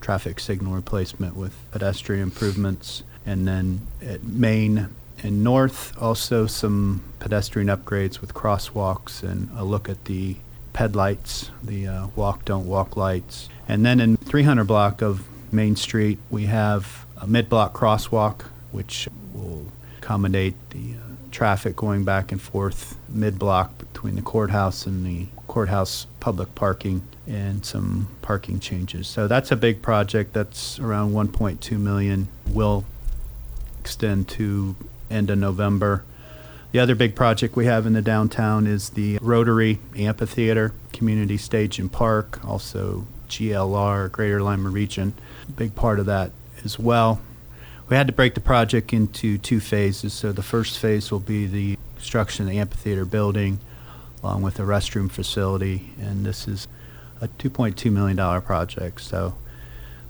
traffic 0.00 0.40
signal 0.40 0.74
replacement 0.74 1.36
with 1.36 1.54
pedestrian 1.70 2.20
improvements. 2.20 3.04
And 3.24 3.48
then 3.48 3.86
at 4.02 4.24
Main 4.24 4.88
and 5.24 5.42
North, 5.42 6.00
also 6.00 6.46
some 6.46 7.02
pedestrian 7.18 7.68
upgrades 7.68 8.20
with 8.20 8.34
crosswalks 8.34 9.22
and 9.22 9.48
a 9.56 9.64
look 9.64 9.88
at 9.88 10.04
the 10.04 10.36
ped 10.74 10.94
lights, 10.94 11.50
the 11.62 11.88
uh, 11.88 12.06
walk, 12.14 12.44
don't 12.44 12.66
walk 12.66 12.94
lights. 12.94 13.48
And 13.66 13.86
then 13.86 14.00
in 14.00 14.18
300 14.18 14.64
block 14.64 15.00
of 15.00 15.26
Main 15.50 15.76
Street, 15.76 16.18
we 16.30 16.44
have 16.46 17.06
a 17.16 17.26
mid 17.26 17.48
block 17.48 17.72
crosswalk, 17.72 18.42
which 18.70 19.08
will 19.32 19.72
accommodate 19.98 20.56
the 20.70 20.94
uh, 20.94 21.14
traffic 21.30 21.74
going 21.74 22.04
back 22.04 22.30
and 22.30 22.40
forth 22.40 22.98
mid 23.08 23.38
block 23.38 23.78
between 23.78 24.16
the 24.16 24.22
courthouse 24.22 24.84
and 24.84 25.06
the 25.06 25.26
courthouse 25.48 26.06
public 26.20 26.54
parking 26.54 27.00
and 27.26 27.64
some 27.64 28.08
parking 28.20 28.60
changes. 28.60 29.06
So 29.06 29.26
that's 29.26 29.50
a 29.50 29.56
big 29.56 29.80
project. 29.80 30.34
That's 30.34 30.78
around 30.78 31.12
1.2 31.12 31.78
million. 31.78 32.28
Will 32.50 32.84
extend 33.80 34.28
to 34.28 34.76
end 35.14 35.30
of 35.30 35.38
November. 35.38 36.04
The 36.72 36.80
other 36.80 36.94
big 36.94 37.14
project 37.14 37.54
we 37.54 37.66
have 37.66 37.86
in 37.86 37.92
the 37.92 38.02
downtown 38.02 38.66
is 38.66 38.90
the 38.90 39.18
Rotary 39.22 39.78
Amphitheater, 39.96 40.72
Community 40.92 41.36
Stage 41.36 41.78
and 41.78 41.90
Park, 41.90 42.44
also 42.44 43.06
GLR, 43.28 44.10
Greater 44.10 44.42
Lima 44.42 44.68
Region. 44.68 45.14
Big 45.54 45.74
part 45.76 46.00
of 46.00 46.06
that 46.06 46.32
as 46.64 46.78
well. 46.78 47.20
We 47.88 47.96
had 47.96 48.06
to 48.08 48.12
break 48.12 48.34
the 48.34 48.40
project 48.40 48.92
into 48.92 49.38
two 49.38 49.60
phases. 49.60 50.12
So 50.14 50.32
the 50.32 50.42
first 50.42 50.78
phase 50.78 51.12
will 51.12 51.20
be 51.20 51.46
the 51.46 51.78
construction 51.94 52.46
of 52.46 52.50
the 52.50 52.58
amphitheater 52.58 53.04
building, 53.04 53.60
along 54.22 54.42
with 54.42 54.58
a 54.58 54.62
restroom 54.62 55.10
facility, 55.10 55.92
and 56.00 56.26
this 56.26 56.48
is 56.48 56.66
a 57.20 57.28
$2.2 57.28 57.92
million 57.92 58.42
project. 58.42 59.00
So 59.00 59.34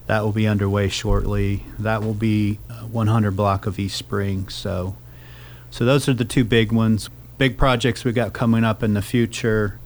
that 0.06 0.22
will 0.22 0.32
be 0.32 0.46
underway 0.46 0.88
shortly. 0.88 1.64
That 1.78 2.02
will 2.02 2.14
be 2.14 2.54
100 2.90 3.30
block 3.32 3.66
of 3.66 3.78
East 3.78 3.96
Spring. 3.96 4.48
So, 4.48 4.96
so 5.70 5.84
those 5.84 6.08
are 6.08 6.14
the 6.14 6.24
two 6.24 6.44
big 6.44 6.72
ones. 6.72 7.08
Big 7.38 7.56
projects 7.56 8.04
we 8.04 8.12
got 8.12 8.32
coming 8.32 8.64
up 8.64 8.82
in 8.82 8.94
the 8.94 9.02
future. 9.02 9.78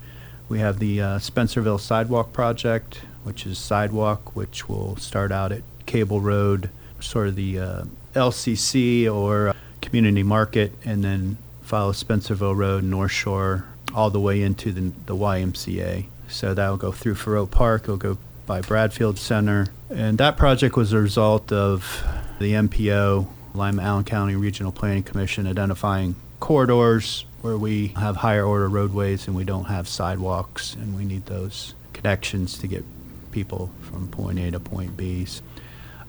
We 0.48 0.58
have 0.58 0.78
the 0.78 1.00
uh, 1.00 1.18
Spencerville 1.18 1.80
Sidewalk 1.80 2.32
Project, 2.32 3.02
which 3.22 3.46
is 3.46 3.58
sidewalk, 3.58 4.34
which 4.34 4.68
will 4.68 4.96
start 4.96 5.30
out 5.30 5.52
at 5.52 5.62
Cable 5.86 6.20
Road, 6.20 6.70
sort 7.00 7.28
of 7.28 7.36
the 7.36 7.58
uh, 7.58 7.82
LCC 8.14 9.12
or 9.12 9.48
uh, 9.48 9.52
Community 9.80 10.22
Market, 10.22 10.72
and 10.84 11.04
then 11.04 11.38
follow 11.62 11.92
Spencerville 11.92 12.56
Road, 12.56 12.82
North 12.82 13.12
Shore, 13.12 13.66
all 13.94 14.10
the 14.10 14.20
way 14.20 14.42
into 14.42 14.72
the, 14.72 14.92
the 15.06 15.14
YMCA. 15.14 16.06
So 16.28 16.54
that 16.54 16.68
will 16.68 16.76
go 16.76 16.92
through 16.92 17.14
Faurot 17.14 17.50
Park. 17.50 17.84
It'll 17.84 17.96
go 17.96 18.18
by 18.48 18.62
Bradfield 18.62 19.18
Center. 19.18 19.66
And 19.90 20.18
that 20.18 20.36
project 20.36 20.74
was 20.74 20.92
a 20.92 20.98
result 20.98 21.52
of 21.52 22.02
the 22.40 22.54
MPO, 22.54 23.28
Lima 23.54 23.82
Allen 23.82 24.04
County 24.04 24.34
Regional 24.34 24.72
Planning 24.72 25.04
Commission, 25.04 25.46
identifying 25.46 26.16
corridors 26.40 27.26
where 27.42 27.58
we 27.58 27.88
have 27.88 28.16
higher 28.16 28.44
order 28.44 28.68
roadways 28.68 29.28
and 29.28 29.36
we 29.36 29.44
don't 29.44 29.66
have 29.66 29.86
sidewalks, 29.86 30.74
and 30.74 30.96
we 30.96 31.04
need 31.04 31.26
those 31.26 31.74
connections 31.92 32.58
to 32.58 32.66
get 32.66 32.84
people 33.30 33.70
from 33.82 34.08
point 34.08 34.38
A 34.38 34.50
to 34.50 34.58
point 34.58 34.96
B. 34.96 35.26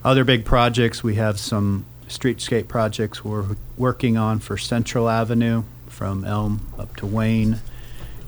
Other 0.03 0.23
big 0.23 0.45
projects, 0.45 1.03
we 1.03 1.15
have 1.15 1.37
some 1.39 1.85
streetscape 2.07 2.67
projects 2.67 3.23
we're 3.23 3.45
working 3.77 4.17
on 4.17 4.39
for 4.39 4.57
Central 4.57 5.09
Avenue 5.09 5.63
from 5.87 6.23
Elm 6.23 6.61
up 6.79 6.95
to 6.95 7.05
Wayne. 7.05 7.59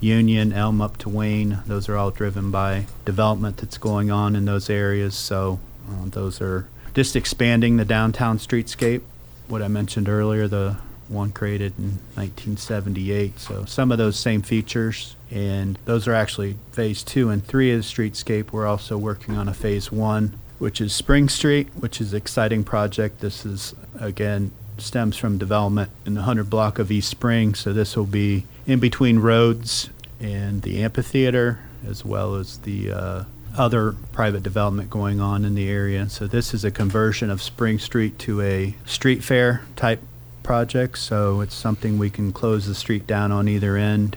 Union, 0.02 0.52
Elm 0.52 0.80
up 0.80 0.96
to 0.98 1.08
Wayne. 1.08 1.60
Those 1.66 1.88
are 1.88 1.96
all 1.96 2.10
driven 2.10 2.50
by 2.50 2.86
development 3.04 3.58
that's 3.58 3.78
going 3.78 4.10
on 4.10 4.34
in 4.34 4.44
those 4.44 4.68
areas. 4.68 5.14
So 5.14 5.60
uh, 5.88 6.06
those 6.06 6.40
are 6.40 6.68
just 6.94 7.16
expanding 7.16 7.76
the 7.76 7.84
downtown 7.84 8.38
streetscape. 8.38 9.02
What 9.48 9.62
I 9.62 9.68
mentioned 9.68 10.08
earlier, 10.08 10.48
the 10.48 10.76
one 11.08 11.30
created 11.30 11.78
in 11.78 11.98
1978. 12.14 13.38
So 13.38 13.64
some 13.64 13.92
of 13.92 13.98
those 13.98 14.18
same 14.18 14.42
features, 14.42 15.14
and 15.30 15.78
those 15.84 16.08
are 16.08 16.14
actually 16.14 16.56
phase 16.72 17.02
two 17.02 17.28
and 17.28 17.44
three 17.44 17.70
of 17.72 17.78
the 17.78 17.84
streetscape. 17.84 18.50
We're 18.50 18.66
also 18.66 18.98
working 18.98 19.36
on 19.36 19.48
a 19.48 19.54
phase 19.54 19.92
one, 19.92 20.38
which 20.58 20.80
is 20.80 20.92
Spring 20.92 21.28
Street, 21.28 21.68
which 21.78 22.00
is 22.00 22.14
exciting 22.14 22.64
project. 22.64 23.20
This 23.20 23.44
is 23.44 23.74
again 24.00 24.52
stems 24.82 25.16
from 25.16 25.38
development 25.38 25.90
in 26.04 26.14
the 26.14 26.20
100 26.20 26.50
block 26.50 26.78
of 26.78 26.90
East 26.90 27.08
Spring. 27.08 27.54
So 27.54 27.72
this 27.72 27.96
will 27.96 28.06
be 28.06 28.44
in 28.66 28.78
between 28.78 29.18
roads 29.18 29.90
and 30.20 30.62
the 30.62 30.82
amphitheater, 30.82 31.60
as 31.86 32.04
well 32.04 32.34
as 32.34 32.58
the 32.58 32.92
uh, 32.92 33.24
other 33.56 33.92
private 34.12 34.42
development 34.42 34.90
going 34.90 35.20
on 35.20 35.44
in 35.44 35.54
the 35.54 35.68
area. 35.68 36.08
So 36.08 36.26
this 36.26 36.54
is 36.54 36.64
a 36.64 36.70
conversion 36.70 37.30
of 37.30 37.42
Spring 37.42 37.78
Street 37.78 38.18
to 38.20 38.40
a 38.40 38.74
street 38.84 39.22
fair 39.22 39.62
type 39.76 40.00
project. 40.42 40.98
So 40.98 41.40
it's 41.40 41.54
something 41.54 41.98
we 41.98 42.10
can 42.10 42.32
close 42.32 42.66
the 42.66 42.74
street 42.74 43.06
down 43.06 43.32
on 43.32 43.48
either 43.48 43.76
end. 43.76 44.16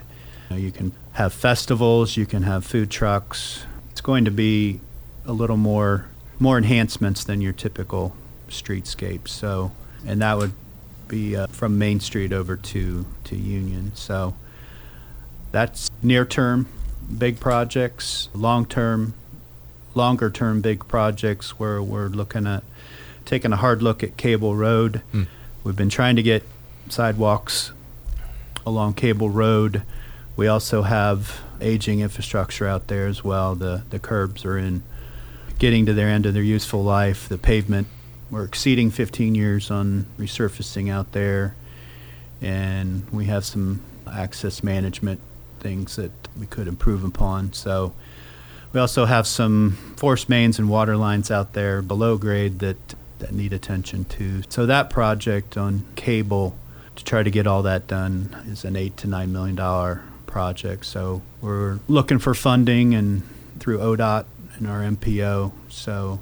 You, 0.50 0.56
know, 0.56 0.62
you 0.62 0.72
can 0.72 0.92
have 1.14 1.34
festivals, 1.34 2.18
you 2.18 2.26
can 2.26 2.44
have 2.44 2.66
food 2.66 2.90
trucks. 2.92 3.66
It's 3.92 4.02
going 4.02 4.26
to 4.26 4.32
be 4.32 4.80
a 5.26 5.34
little 5.34 5.58
more 5.58 6.08
more 6.38 6.58
enhancements 6.58 7.24
than 7.24 7.40
your 7.40 7.54
typical 7.54 8.14
streetscape. 8.50 9.28
So 9.28 9.72
and 10.06 10.22
that 10.22 10.38
would 10.38 10.54
be 11.08 11.36
uh, 11.36 11.48
from 11.48 11.78
Main 11.78 12.00
Street 12.00 12.34
over 12.34 12.56
to 12.56 13.06
to 13.26 13.36
Union. 13.36 13.92
So 13.96 14.36
that's 15.52 15.90
near 16.02 16.26
term 16.26 16.68
big 17.18 17.40
projects, 17.40 18.30
long 18.34 18.66
term, 18.66 19.14
longer 19.94 20.30
term 20.30 20.62
big 20.62 20.88
projects 20.88 21.60
where 21.60 21.82
we're 21.82 22.08
looking 22.08 22.48
at 22.48 22.64
taking 23.26 23.54
a 23.54 23.58
hard 23.58 23.82
look 23.82 24.04
at 24.04 24.18
Cable 24.18 24.56
Road. 24.56 25.02
Mm. 25.14 25.28
We've 25.64 25.76
been 25.76 25.90
trying 25.90 26.16
to 26.16 26.24
get 26.24 26.44
sidewalks 26.90 27.72
along 28.66 28.94
Cable 28.94 29.30
Road. 29.30 29.84
We 30.36 30.48
also 30.48 30.84
have 30.84 31.42
aging 31.62 32.02
infrastructure 32.02 32.68
out 32.68 32.88
there 32.88 33.08
as 33.08 33.24
well. 33.24 33.56
The 33.56 33.84
the 33.90 34.00
curbs 34.00 34.46
are 34.46 34.58
in 34.58 34.84
getting 35.58 35.86
to 35.86 35.94
their 35.94 36.10
end 36.10 36.26
of 36.26 36.34
their 36.34 36.44
useful 36.44 36.84
life. 36.84 37.30
The 37.30 37.38
pavement 37.38 37.88
we're 38.36 38.44
exceeding 38.44 38.92
15 38.92 39.34
years 39.34 39.72
on 39.72 40.06
resurfacing 40.20 40.92
out 40.92 41.14
there, 41.14 41.56
and 42.42 43.10
we 43.10 43.26
have 43.26 43.46
some 43.46 43.82
access 44.12 44.62
management 44.62 45.22
things 45.62 45.96
that 45.96 46.12
we 46.38 46.46
could 46.46 46.68
improve 46.68 47.06
upon. 47.06 47.54
So 47.54 47.94
we 48.74 48.80
also 48.82 49.06
have 49.06 49.26
some 49.26 49.72
force 49.96 50.28
mains 50.28 50.60
and 50.60 50.70
water 50.70 50.98
lines 50.98 51.32
out 51.32 51.54
there 51.54 51.82
below 51.82 52.18
grade 52.18 52.60
that 52.60 52.76
that 53.20 53.32
need 53.32 53.54
attention 53.54 54.04
to. 54.04 54.44
So 54.50 54.66
that 54.66 54.90
project 54.90 55.56
on 55.56 55.86
cable 55.96 56.58
to 56.98 57.06
try 57.06 57.24
to 57.24 57.32
get 57.32 57.48
all 57.48 57.64
that 57.64 57.88
done 57.88 58.36
is 58.50 58.66
an 58.66 58.76
eight 58.76 58.98
to 58.98 59.08
nine 59.08 59.32
million 59.32 59.56
dollar 59.56 60.04
project. 60.28 60.86
So 60.86 61.22
we're 61.40 61.80
looking 61.88 62.20
for 62.20 62.34
funding 62.34 62.96
and 62.96 63.24
through 63.60 63.78
ODOT 63.78 64.26
and 64.58 64.68
our 64.68 64.82
MPO. 64.82 65.54
So 65.70 66.20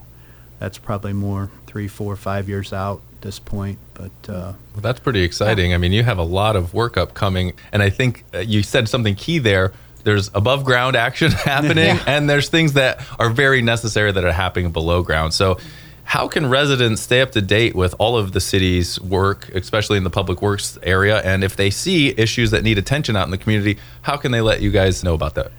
that's 0.60 0.78
probably 0.78 1.13
more 1.13 1.49
three, 1.73 1.88
four, 1.88 2.15
five 2.15 2.47
years 2.47 2.71
out 2.71 3.01
at 3.15 3.21
this 3.23 3.39
point. 3.39 3.79
But 3.95 4.12
uh, 4.29 4.53
Well, 4.73 4.81
that's 4.81 4.99
pretty 4.99 5.23
exciting. 5.23 5.73
I 5.73 5.79
mean, 5.79 5.91
you 5.91 6.03
have 6.03 6.19
a 6.19 6.23
lot 6.23 6.55
of 6.55 6.71
work 6.75 6.97
upcoming, 6.97 7.53
and 7.71 7.81
I 7.81 7.89
think 7.89 8.23
uh, 8.31 8.38
you 8.39 8.62
said 8.62 8.88
something 8.88 9.15
key 9.15 9.39
there. 9.39 9.73
There's 10.03 10.29
above 10.36 10.65
ground 10.65 10.95
action 10.95 11.31
happening, 11.53 11.95
Yeah. 11.95 12.03
and 12.05 12.29
there's 12.29 12.47
things 12.49 12.73
that 12.73 13.03
are 13.17 13.31
very 13.31 13.63
necessary 13.63 14.12
that 14.12 14.23
are 14.23 14.31
happening 14.31 14.71
below 14.71 15.01
ground. 15.01 15.33
So, 15.33 15.57
how 16.03 16.27
can 16.27 16.47
residents 16.47 17.01
stay 17.01 17.21
up 17.21 17.31
to 17.31 17.41
date 17.41 17.73
with 17.75 17.95
all 17.97 18.17
of 18.17 18.33
the 18.33 18.39
city's 18.41 19.01
work, 19.01 19.49
especially 19.55 19.97
in 19.97 20.03
the 20.03 20.12
public 20.12 20.43
works 20.43 20.77
area? 20.83 21.19
And 21.21 21.43
if 21.43 21.55
they 21.55 21.71
see 21.71 22.09
issues 22.09 22.51
that 22.51 22.62
need 22.62 22.77
attention 22.77 23.15
out 23.15 23.23
in 23.25 23.31
the 23.31 23.38
community, 23.39 23.79
how 24.03 24.17
can 24.17 24.31
they 24.31 24.41
let 24.41 24.62
you 24.62 24.69
guys 24.69 25.03
know 25.03 25.15
about 25.15 25.33
that? 25.36 25.51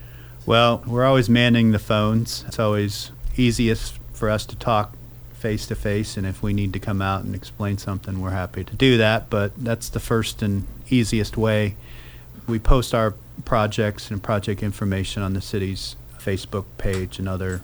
Well, 0.47 0.81
we're 0.87 1.07
always 1.07 1.29
manning 1.29 1.73
the 1.73 1.79
phones. 1.81 2.45
It's 2.47 2.61
always 2.61 3.11
easiest 3.37 3.99
for 4.13 4.31
us 4.31 4.47
to 4.47 4.55
talk 4.57 4.95
face 5.45 5.67
to 5.67 5.75
face, 5.75 6.17
and 6.17 6.27
if 6.27 6.43
we 6.43 6.55
need 6.55 6.73
to 6.73 6.79
come 6.79 7.03
out 7.03 7.23
and 7.23 7.35
explain 7.35 7.77
something, 7.77 8.23
we're 8.23 8.31
happy 8.31 8.65
to 8.65 8.75
do 8.75 8.97
that. 8.97 9.29
But 9.29 9.53
that's 9.63 9.91
the 9.91 10.01
first 10.01 10.41
and 10.41 10.67
easiest 10.89 11.37
way. 11.37 11.77
We 12.47 12.59
post 12.59 12.95
our 12.95 13.13
projects 13.45 14.11
and 14.11 14.23
project 14.23 14.63
information 14.63 15.23
on 15.23 15.35
the 15.35 15.43
city's 15.43 15.97
Facebook 16.19 16.65
page 16.79 17.19
and 17.19 17.29
other 17.29 17.61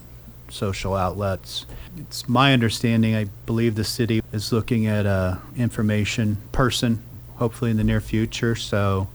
social 0.50 0.94
outlets. 0.94 1.64
It's 1.96 2.28
my 2.28 2.52
understanding, 2.52 3.14
I 3.16 3.28
believe 3.46 3.76
the 3.76 3.84
city 3.84 4.20
is 4.30 4.52
looking 4.52 4.86
at 4.86 5.06
a 5.06 5.40
information 5.56 6.36
person, 6.52 7.02
hopefully 7.36 7.70
in 7.70 7.78
the 7.78 7.84
near 7.84 8.02
future. 8.02 8.56
So 8.56 9.08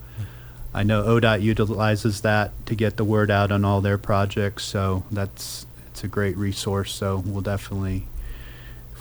I 0.73 0.81
know 0.81 1.03
ODOT 1.03 1.43
utilizes 1.43 2.21
that 2.21 2.51
to 2.65 2.73
get 2.73 2.97
the 2.97 3.03
word 3.03 3.29
out 3.29 3.51
on 3.51 3.63
all 3.63 3.81
their 3.81 3.99
projects, 3.99 4.63
so 4.63 5.03
that's, 5.11 5.67
it's 5.91 6.03
a 6.03 6.07
great 6.07 6.35
resource, 6.35 6.91
so 6.91 7.21
we'll 7.23 7.41
definitely, 7.41 8.07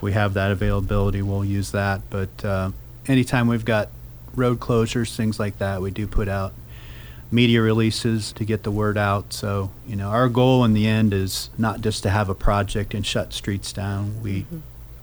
we 0.04 0.12
have 0.12 0.34
that 0.34 0.50
availability, 0.50 1.22
we'll 1.22 1.44
use 1.44 1.72
that. 1.72 2.02
But 2.10 2.44
uh, 2.44 2.70
anytime 3.06 3.48
we've 3.48 3.64
got 3.64 3.88
road 4.34 4.60
closures, 4.60 5.16
things 5.16 5.40
like 5.40 5.56
that, 5.58 5.80
we 5.80 5.90
do 5.90 6.06
put 6.06 6.28
out 6.28 6.52
media 7.32 7.62
releases 7.62 8.30
to 8.32 8.44
get 8.44 8.64
the 8.64 8.70
word 8.70 8.98
out. 8.98 9.32
So, 9.32 9.70
you 9.86 9.96
know, 9.96 10.10
our 10.10 10.28
goal 10.28 10.62
in 10.62 10.74
the 10.74 10.86
end 10.86 11.14
is 11.14 11.48
not 11.56 11.80
just 11.80 12.02
to 12.02 12.10
have 12.10 12.28
a 12.28 12.34
project 12.34 12.92
and 12.92 13.04
shut 13.04 13.32
streets 13.32 13.72
down. 13.72 14.22
We 14.22 14.44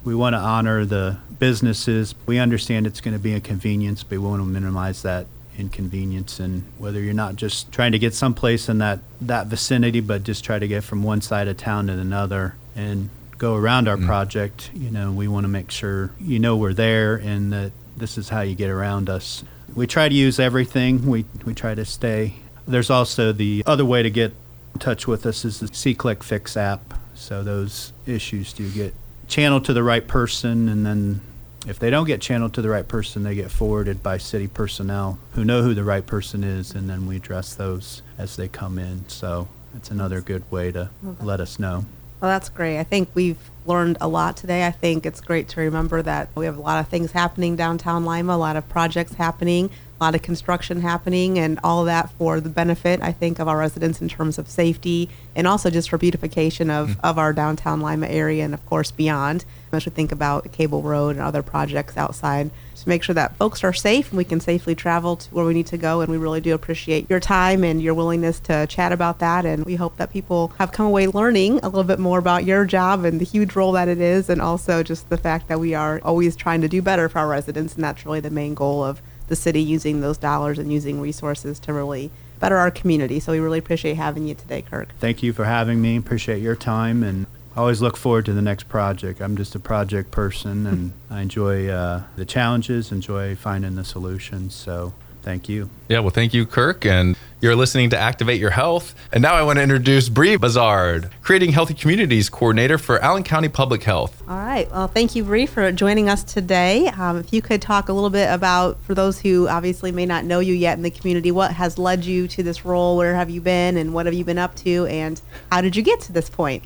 we 0.04 0.14
want 0.14 0.34
to 0.36 0.40
honor 0.40 0.86
the 0.86 1.18
businesses. 1.40 2.14
We 2.28 2.38
understand 2.38 2.86
it's 2.86 3.02
going 3.02 3.16
to 3.16 3.20
be 3.20 3.34
a 3.34 3.40
convenience, 3.40 4.04
but 4.04 4.12
we 4.12 4.18
want 4.20 4.42
to 4.42 4.48
minimize 4.48 5.02
that 5.02 5.26
inconvenience. 5.58 6.40
And 6.40 6.64
whether 6.78 7.02
you're 7.02 7.14
not 7.14 7.38
just 7.38 7.72
trying 7.72 7.92
to 7.94 8.00
get 8.00 8.14
someplace 8.14 8.70
in 8.70 8.78
that 8.78 9.00
that 9.20 9.48
vicinity, 9.48 10.00
but 10.00 10.24
just 10.24 10.44
try 10.44 10.60
to 10.60 10.68
get 10.68 10.84
from 10.84 11.02
one 11.02 11.22
side 11.22 11.48
of 11.48 11.58
town 11.58 11.88
to 11.88 11.94
another 11.94 12.54
and 12.76 13.10
go 13.42 13.56
around 13.56 13.88
our 13.88 13.98
mm. 13.98 14.06
project, 14.06 14.70
you 14.72 14.92
know, 14.92 15.12
we 15.12 15.28
want 15.28 15.46
to 15.46 15.48
make 15.48 15.72
sure 15.72 16.12
you 16.20 16.38
know 16.38 16.56
we're 16.56 16.76
there 16.76 17.16
and 17.16 17.52
that 17.52 17.72
this 17.98 18.16
is 18.16 18.30
how 18.30 18.42
you 18.42 18.54
get 18.54 18.70
around 18.70 19.10
us. 19.10 19.44
We 19.74 19.88
try 19.88 20.08
to 20.08 20.14
use 20.14 20.40
everything. 20.40 21.08
We 21.08 21.26
we 21.44 21.56
try 21.56 21.74
to 21.74 21.84
stay. 21.84 22.36
There's 22.68 22.92
also 22.92 23.32
the 23.32 23.64
other 23.66 23.84
way 23.84 24.04
to 24.04 24.12
get 24.12 24.32
in 24.76 24.80
touch 24.80 25.08
with 25.08 25.26
us 25.26 25.44
is 25.44 25.60
the 25.60 25.68
SeeClickFix 25.68 26.56
app. 26.56 26.94
So 27.16 27.44
those 27.44 27.94
issues 28.06 28.54
do 28.54 28.70
get 28.70 28.94
channeled 29.28 29.66
to 29.66 29.74
the 29.74 29.84
right 29.84 30.08
person, 30.08 30.70
and 30.70 30.86
then 30.86 31.22
if 31.66 31.80
they 31.80 31.90
don't 31.90 32.06
get 32.06 32.22
channeled 32.22 32.54
to 32.56 32.62
the 32.62 32.70
right 32.70 32.88
person, 32.88 33.24
they 33.24 33.34
get 33.34 33.50
forwarded 33.50 34.04
by 34.04 34.20
city 34.20 34.48
personnel 34.48 35.18
who 35.34 35.44
know 35.44 35.64
who 35.64 35.74
the 35.74 35.84
right 35.84 36.06
person 36.06 36.44
is, 36.44 36.76
and 36.76 36.88
then 36.88 37.08
we 37.08 37.16
address 37.16 37.56
those 37.56 38.04
as 38.20 38.36
they 38.36 38.48
come 38.48 38.78
in. 38.78 39.10
So 39.10 39.48
it's 39.76 39.90
another 39.90 40.22
good 40.22 40.44
way 40.52 40.72
to 40.74 40.90
let 41.22 41.40
us 41.40 41.58
know. 41.58 41.86
Well, 42.22 42.30
that's 42.30 42.50
great. 42.50 42.80
I 42.80 42.84
think 42.84 43.10
we've 43.16 43.40
learned 43.66 43.98
a 44.00 44.08
lot 44.08 44.38
today. 44.38 44.68
I 44.68 44.72
think 44.72 45.08
it's 45.08 45.22
great 45.22 45.48
to 45.50 45.60
remember 45.60 46.04
that 46.04 46.30
we 46.36 46.46
have 46.46 46.58
a 46.58 46.62
lot 46.62 46.80
of 46.80 46.88
things 46.88 47.14
happening 47.14 47.56
downtown 47.56 48.06
Lima, 48.06 48.36
a 48.36 48.38
lot 48.38 48.56
of 48.56 48.70
projects 48.70 49.16
happening, 49.16 49.72
lot 50.02 50.16
of 50.16 50.22
construction 50.24 50.82
happening, 50.82 51.38
and 51.38 51.60
all 51.64 51.86
that 51.86 52.12
for 52.14 52.40
the 52.40 52.50
benefit, 52.50 53.02
I 53.02 53.12
think, 53.12 53.40
of 53.40 53.48
our 53.48 53.58
residents 53.58 54.02
in 54.02 54.10
terms 54.10 54.40
of 54.40 54.50
safety 54.50 55.10
and 55.36 55.48
also 55.48 55.70
just 55.70 55.90
for 55.90 55.98
beautification 55.98 56.70
of, 56.70 56.90
mm-hmm. 56.90 57.06
of 57.06 57.18
our 57.18 57.32
downtown 57.32 57.80
Lima 57.80 58.08
area 58.08 58.44
and, 58.44 58.54
of 58.54 58.66
course, 58.66 58.92
beyond. 58.92 59.46
As 59.72 59.86
we 59.86 59.92
think 59.92 60.12
about 60.12 60.52
Cable 60.52 60.82
Road 60.82 61.16
and 61.16 61.22
other 61.22 61.42
projects 61.42 61.96
outside, 61.96 62.50
to 62.76 62.90
make 62.90 63.04
sure 63.04 63.14
that 63.14 63.36
folks 63.38 63.64
are 63.64 63.72
safe 63.72 64.10
and 64.10 64.18
we 64.18 64.24
can 64.24 64.40
safely 64.40 64.74
travel 64.74 65.16
to 65.16 65.30
where 65.30 65.46
we 65.46 65.54
need 65.54 65.68
to 65.68 65.78
go. 65.78 66.02
And 66.02 66.12
we 66.12 66.18
really 66.18 66.42
do 66.42 66.54
appreciate 66.54 67.10
your 67.10 67.20
time 67.20 67.64
and 67.64 67.82
your 67.82 67.94
willingness 67.94 68.40
to 68.42 68.66
chat 68.68 68.92
about 68.92 69.20
that. 69.20 69.46
And 69.46 69.64
we 69.66 69.76
hope 69.76 69.98
that 69.98 70.12
people 70.12 70.52
have 70.58 70.72
come 70.72 70.88
away 70.88 71.08
learning 71.08 71.60
a 71.60 71.70
little 71.70 71.84
bit 71.84 72.00
more 72.00 72.18
about 72.18 72.44
your 72.44 72.66
job 72.66 73.06
and 73.06 73.22
the 73.22 73.26
huge 73.26 73.56
role 73.56 73.72
that 73.74 73.88
it 73.88 74.02
is, 74.02 74.30
and 74.30 74.42
also 74.42 74.82
just 74.82 75.10
the 75.10 75.18
fact 75.18 75.48
that 75.48 75.60
we 75.60 75.76
are 75.76 76.02
always 76.04 76.36
trying 76.36 76.62
to 76.62 76.68
do 76.68 76.82
better 76.82 77.08
for 77.08 77.20
our 77.20 77.28
residents. 77.28 77.76
And 77.76 77.84
that's 77.84 78.04
really 78.04 78.20
the 78.20 78.32
main 78.32 78.56
goal 78.56 78.84
of 78.84 79.00
the 79.32 79.36
city 79.38 79.62
using 79.62 80.02
those 80.02 80.18
dollars 80.18 80.60
and 80.60 80.74
using 80.74 81.00
resources 81.00 81.58
to 81.58 81.72
really 81.72 82.12
better 82.42 82.58
our 82.58 82.70
community. 82.70 83.18
So 83.22 83.32
we 83.32 83.40
really 83.40 83.60
appreciate 83.60 83.96
having 83.96 84.28
you 84.28 84.36
today, 84.36 84.62
Kirk. 84.62 84.90
Thank 85.00 85.24
you 85.24 85.32
for 85.32 85.46
having 85.46 85.82
me. 85.82 85.96
Appreciate 85.96 86.42
your 86.42 86.58
time 86.58 87.02
and 87.02 87.28
always 87.56 87.82
look 87.82 87.96
forward 87.96 88.26
to 88.26 88.34
the 88.34 88.42
next 88.42 88.68
project. 88.68 89.22
I'm 89.22 89.38
just 89.38 89.56
a 89.56 89.60
project 89.60 90.12
person 90.12 90.68
and 90.68 90.92
I 91.10 91.22
enjoy 91.22 91.70
uh, 91.70 92.04
the 92.18 92.26
challenges, 92.26 92.92
enjoy 92.92 93.36
finding 93.36 93.76
the 93.76 93.86
solutions. 93.86 94.54
So 94.54 94.94
thank 95.22 95.50
you. 95.50 95.70
Yeah, 95.88 96.00
well, 96.00 96.10
thank 96.10 96.34
you, 96.34 96.46
Kirk. 96.46 96.86
And 96.86 97.16
you're 97.42 97.56
listening 97.56 97.90
to 97.90 97.98
Activate 97.98 98.40
Your 98.40 98.52
Health. 98.52 98.94
And 99.12 99.22
now 99.22 99.34
I 99.34 99.42
want 99.42 99.58
to 99.58 99.64
introduce 99.64 100.10
Bree 100.10 100.36
Bazard, 100.36 101.10
Creating 101.22 101.52
Healthy 101.52 101.74
Communities 101.74 102.30
Coordinator 102.30 102.78
for 102.78 103.00
Allen 103.00 103.24
County 103.24 103.50
Public 103.50 103.84
Health. 103.84 104.22
All 104.28 104.38
right. 104.38 104.70
Well, 104.72 104.88
thank 104.88 105.16
you, 105.16 105.24
Bree, 105.24 105.48
for 105.48 105.72
joining 105.72 106.08
us 106.08 106.24
today. 106.24 106.88
Um, 106.88 107.18
if 107.18 107.34
you 107.34 107.42
could 107.42 107.62
talk 107.62 107.90
a 107.90 107.94
little 107.94 108.10
bit 108.12 108.32
about, 108.32 108.80
for 108.84 108.94
those 108.94 109.20
who 109.20 109.48
obviously 109.48 109.92
may 109.92 110.06
not 110.06 110.24
know 110.24 110.40
you 110.40 110.54
yet 110.54 110.78
in 110.78 110.84
the 110.84 110.92
community, 110.92 111.32
what 111.32 111.52
has 111.54 111.78
led 111.78 112.06
you 112.06 112.28
to 112.28 112.44
this 112.44 112.64
role? 112.64 112.96
Where 112.96 113.16
have 113.16 113.30
you 113.30 113.42
been, 113.42 113.78
and 113.78 113.94
what 113.94 114.06
have 114.06 114.14
you 114.14 114.24
been 114.24 114.38
up 114.38 114.56
to, 114.58 114.86
and 114.86 115.20
how 115.52 115.62
did 115.62 115.76
you 115.76 115.82
get 115.82 116.00
to 116.02 116.12
this 116.12 116.30
point? 116.30 116.64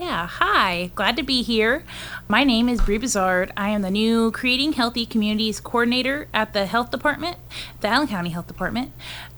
Yeah, 0.00 0.26
hi. 0.26 0.92
Glad 0.94 1.18
to 1.18 1.22
be 1.22 1.42
here. 1.42 1.84
My 2.26 2.42
name 2.42 2.70
is 2.70 2.80
Brie 2.80 2.98
Bizard. 2.98 3.50
I 3.54 3.68
am 3.68 3.82
the 3.82 3.90
new 3.90 4.30
Creating 4.32 4.72
Healthy 4.72 5.04
Communities 5.04 5.60
Coordinator 5.60 6.26
at 6.32 6.54
the 6.54 6.64
Health 6.64 6.90
Department, 6.90 7.36
the 7.82 7.88
Allen 7.88 8.08
County 8.08 8.30
Health 8.30 8.46
Department. 8.46 8.92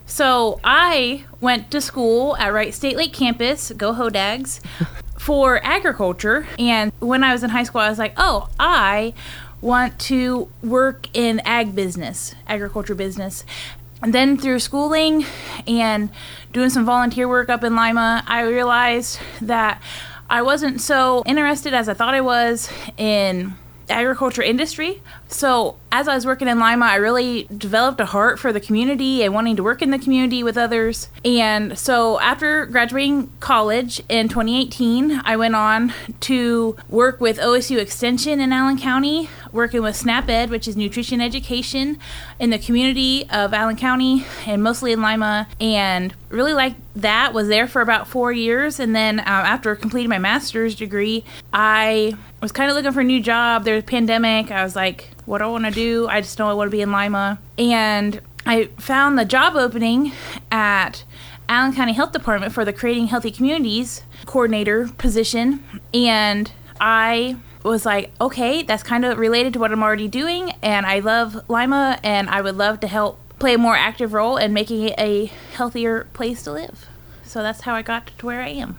So 0.06 0.60
I 0.62 1.24
went 1.40 1.72
to 1.72 1.80
school 1.80 2.36
at 2.36 2.52
Wright 2.52 2.72
State 2.72 2.96
Lake 2.96 3.12
Campus, 3.12 3.72
go 3.72 3.92
Hodags, 3.92 4.60
for 5.18 5.60
agriculture. 5.66 6.46
And 6.60 6.92
when 7.00 7.24
I 7.24 7.32
was 7.32 7.42
in 7.42 7.50
high 7.50 7.64
school, 7.64 7.80
I 7.80 7.90
was 7.90 7.98
like, 7.98 8.14
oh, 8.16 8.48
I 8.60 9.14
want 9.60 9.98
to 10.02 10.48
work 10.62 11.08
in 11.12 11.40
ag 11.40 11.74
business, 11.74 12.36
agriculture 12.46 12.94
business. 12.94 13.44
And 14.00 14.14
then 14.14 14.36
through 14.36 14.60
schooling 14.60 15.24
and 15.66 16.10
doing 16.52 16.70
some 16.70 16.84
volunteer 16.84 17.26
work 17.26 17.48
up 17.48 17.64
in 17.64 17.74
Lima, 17.74 18.22
I 18.28 18.42
realized 18.42 19.18
that 19.40 19.82
I 20.30 20.42
wasn't 20.42 20.80
so 20.80 21.22
interested 21.26 21.74
as 21.74 21.88
I 21.88 21.94
thought 21.94 22.14
I 22.14 22.20
was 22.20 22.70
in 22.96 23.54
agriculture 23.88 24.42
industry. 24.42 25.02
So 25.32 25.76
as 25.90 26.08
I 26.08 26.14
was 26.14 26.24
working 26.24 26.48
in 26.48 26.58
Lima, 26.58 26.86
I 26.86 26.96
really 26.96 27.46
developed 27.56 28.00
a 28.00 28.06
heart 28.06 28.38
for 28.38 28.52
the 28.52 28.60
community 28.60 29.22
and 29.22 29.34
wanting 29.34 29.56
to 29.56 29.62
work 29.62 29.82
in 29.82 29.90
the 29.90 29.98
community 29.98 30.42
with 30.42 30.56
others. 30.56 31.08
And 31.24 31.78
so 31.78 32.20
after 32.20 32.66
graduating 32.66 33.30
college 33.40 34.02
in 34.08 34.28
2018, 34.28 35.22
I 35.24 35.36
went 35.36 35.54
on 35.54 35.92
to 36.20 36.76
work 36.88 37.20
with 37.20 37.38
OSU 37.38 37.78
Extension 37.78 38.40
in 38.40 38.52
Allen 38.52 38.78
County, 38.78 39.28
working 39.52 39.82
with 39.82 39.96
SNAP 39.96 40.28
Ed, 40.28 40.50
which 40.50 40.66
is 40.66 40.76
nutrition 40.76 41.20
education 41.20 41.98
in 42.38 42.50
the 42.50 42.58
community 42.58 43.28
of 43.30 43.52
Allen 43.52 43.76
County 43.76 44.24
and 44.46 44.62
mostly 44.62 44.92
in 44.92 45.02
Lima. 45.02 45.46
And 45.60 46.14
really 46.30 46.54
liked 46.54 46.80
that, 46.96 47.34
was 47.34 47.48
there 47.48 47.68
for 47.68 47.82
about 47.82 48.08
four 48.08 48.32
years. 48.32 48.80
And 48.80 48.94
then 48.94 49.20
uh, 49.20 49.24
after 49.26 49.74
completing 49.76 50.08
my 50.08 50.18
master's 50.18 50.74
degree, 50.74 51.24
I 51.52 52.16
was 52.40 52.52
kind 52.52 52.70
of 52.70 52.76
looking 52.76 52.92
for 52.92 53.00
a 53.00 53.04
new 53.04 53.20
job. 53.20 53.64
There 53.64 53.74
was 53.74 53.84
a 53.84 53.86
pandemic. 53.86 54.50
I 54.50 54.64
was 54.64 54.74
like, 54.74 55.10
what 55.24 55.38
do 55.38 55.44
I 55.44 55.48
want 55.48 55.64
to 55.64 55.70
do? 55.70 56.08
I 56.08 56.20
just 56.20 56.38
know 56.38 56.48
I 56.48 56.54
want 56.54 56.68
to 56.68 56.72
be 56.76 56.82
in 56.82 56.92
Lima. 56.92 57.38
And 57.58 58.20
I 58.44 58.66
found 58.78 59.18
the 59.18 59.24
job 59.24 59.54
opening 59.54 60.12
at 60.50 61.04
Allen 61.48 61.74
County 61.74 61.92
Health 61.92 62.12
Department 62.12 62.52
for 62.52 62.64
the 62.64 62.72
Creating 62.72 63.06
Healthy 63.06 63.30
Communities 63.30 64.02
coordinator 64.26 64.88
position. 64.98 65.62
And 65.94 66.50
I 66.80 67.36
was 67.62 67.86
like, 67.86 68.12
okay, 68.20 68.62
that's 68.62 68.82
kind 68.82 69.04
of 69.04 69.18
related 69.18 69.52
to 69.52 69.58
what 69.58 69.70
I'm 69.72 69.82
already 69.82 70.08
doing. 70.08 70.52
And 70.62 70.86
I 70.86 70.98
love 70.98 71.48
Lima 71.48 71.98
and 72.02 72.28
I 72.28 72.40
would 72.40 72.56
love 72.56 72.80
to 72.80 72.88
help 72.88 73.18
play 73.38 73.54
a 73.54 73.58
more 73.58 73.76
active 73.76 74.12
role 74.12 74.36
in 74.36 74.52
making 74.52 74.82
it 74.82 74.94
a 74.98 75.26
healthier 75.54 76.08
place 76.12 76.42
to 76.44 76.52
live. 76.52 76.86
So 77.24 77.42
that's 77.42 77.62
how 77.62 77.74
I 77.74 77.82
got 77.82 78.10
to 78.18 78.26
where 78.26 78.42
I 78.42 78.48
am. 78.48 78.78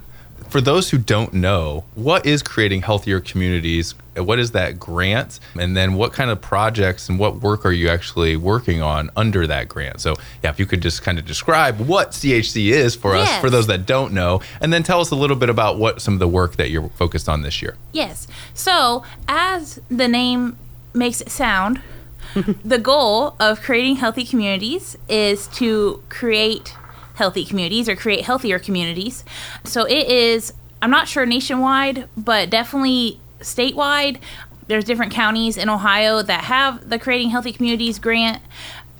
For 0.54 0.62
those 0.62 0.92
who 0.92 1.00
don't 1.00 1.34
know, 1.34 1.84
what 1.96 2.28
is 2.28 2.44
creating 2.44 2.84
healthier 2.84 3.20
communities? 3.20 3.96
What 4.16 4.38
is 4.38 4.52
that 4.52 4.78
grant? 4.78 5.40
And 5.60 5.76
then 5.76 5.96
what 5.96 6.14
kind 6.14 6.30
of 6.30 6.42
projects 6.42 7.10
and 7.10 7.18
what 7.18 7.38
work 7.38 7.66
are 7.66 7.72
you 7.72 7.90
actually 7.90 8.38
working 8.38 8.80
on 8.80 9.10
under 9.16 9.48
that 9.48 9.68
grant? 9.68 10.00
So, 10.00 10.14
yeah, 10.44 10.52
if 10.52 10.60
you 10.60 10.68
could 10.68 10.80
just 10.80 11.02
kind 11.02 11.18
of 11.18 11.26
describe 11.26 11.80
what 11.80 12.12
CHC 12.12 12.70
is 12.70 12.96
for 12.96 13.16
us, 13.16 13.36
for 13.42 13.50
those 13.50 13.66
that 13.66 13.88
don't 13.88 14.14
know, 14.14 14.42
and 14.62 14.72
then 14.72 14.84
tell 14.84 15.02
us 15.02 15.10
a 15.10 15.16
little 15.16 15.36
bit 15.36 15.50
about 15.50 15.80
what 15.80 16.04
some 16.04 16.14
of 16.14 16.20
the 16.20 16.28
work 16.28 16.58
that 16.58 16.70
you're 16.70 16.88
focused 16.90 17.28
on 17.28 17.42
this 17.42 17.60
year. 17.60 17.76
Yes. 17.92 18.28
So, 18.54 19.04
as 19.28 19.82
the 19.90 20.08
name 20.08 20.60
makes 20.94 21.20
it 21.20 21.32
sound, 21.32 21.82
the 22.64 22.78
goal 22.78 23.36
of 23.40 23.60
creating 23.64 23.96
healthy 23.96 24.24
communities 24.24 25.00
is 25.10 25.48
to 25.48 26.04
create 26.10 26.76
healthy 27.16 27.46
communities 27.46 27.88
or 27.88 27.96
create 27.96 28.26
healthier 28.26 28.60
communities. 28.60 29.24
So, 29.64 29.86
it 29.86 30.08
is, 30.08 30.54
I'm 30.82 30.92
not 30.92 31.08
sure 31.08 31.26
nationwide, 31.26 32.08
but 32.18 32.50
definitely 32.50 33.20
statewide. 33.40 34.20
There's 34.68 34.86
different 34.86 35.12
counties 35.12 35.58
in 35.58 35.70
Ohio 35.70 36.22
that 36.22 36.46
have 36.46 36.90
the 36.90 36.98
Creating 36.98 37.30
Healthy 37.30 37.54
Communities 37.54 38.00
grant. 38.00 38.42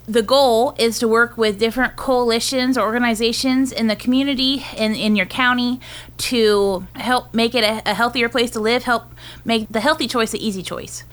The 0.06 0.22
goal 0.22 0.74
is 0.78 0.98
to 0.98 1.08
work 1.08 1.38
with 1.38 1.58
different 1.58 1.96
coalitions 1.96 2.76
or 2.76 2.82
organizations 2.82 3.72
in 3.72 3.86
the 3.86 3.96
community 3.96 4.62
in, 4.76 4.94
in 4.94 5.16
your 5.16 5.24
county 5.24 5.80
to 6.18 6.86
help 6.96 7.32
make 7.32 7.54
it 7.54 7.64
a, 7.64 7.90
a 7.90 7.94
healthier 7.94 8.28
place 8.28 8.50
to 8.50 8.60
live, 8.60 8.82
help 8.82 9.04
make 9.46 9.66
the 9.70 9.80
healthy 9.80 10.06
choice 10.06 10.32
the 10.32 10.46
easy 10.46 10.62
choice. 10.62 11.04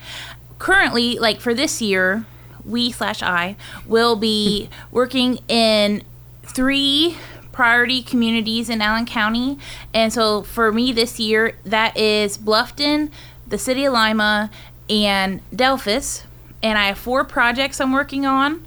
Currently, 0.59 1.19
like 1.19 1.39
for 1.39 1.53
this 1.53 1.81
year, 1.81 2.25
we 2.65 2.91
slash 2.91 3.23
I 3.23 3.55
will 3.87 4.17
be 4.17 4.69
working 4.91 5.39
in 5.47 6.03
three 6.51 7.17
priority 7.51 8.01
communities 8.01 8.69
in 8.69 8.81
Allen 8.81 9.05
County. 9.05 9.57
And 9.93 10.11
so 10.13 10.41
for 10.43 10.71
me 10.71 10.91
this 10.91 11.19
year, 11.19 11.57
that 11.65 11.97
is 11.97 12.37
Bluffton, 12.37 13.11
the 13.47 13.57
city 13.57 13.85
of 13.85 13.93
Lima, 13.93 14.49
and 14.89 15.41
Delphos. 15.53 16.23
And 16.63 16.77
I 16.77 16.87
have 16.87 16.97
four 16.97 17.23
projects 17.23 17.81
I'm 17.81 17.91
working 17.91 18.25
on, 18.25 18.65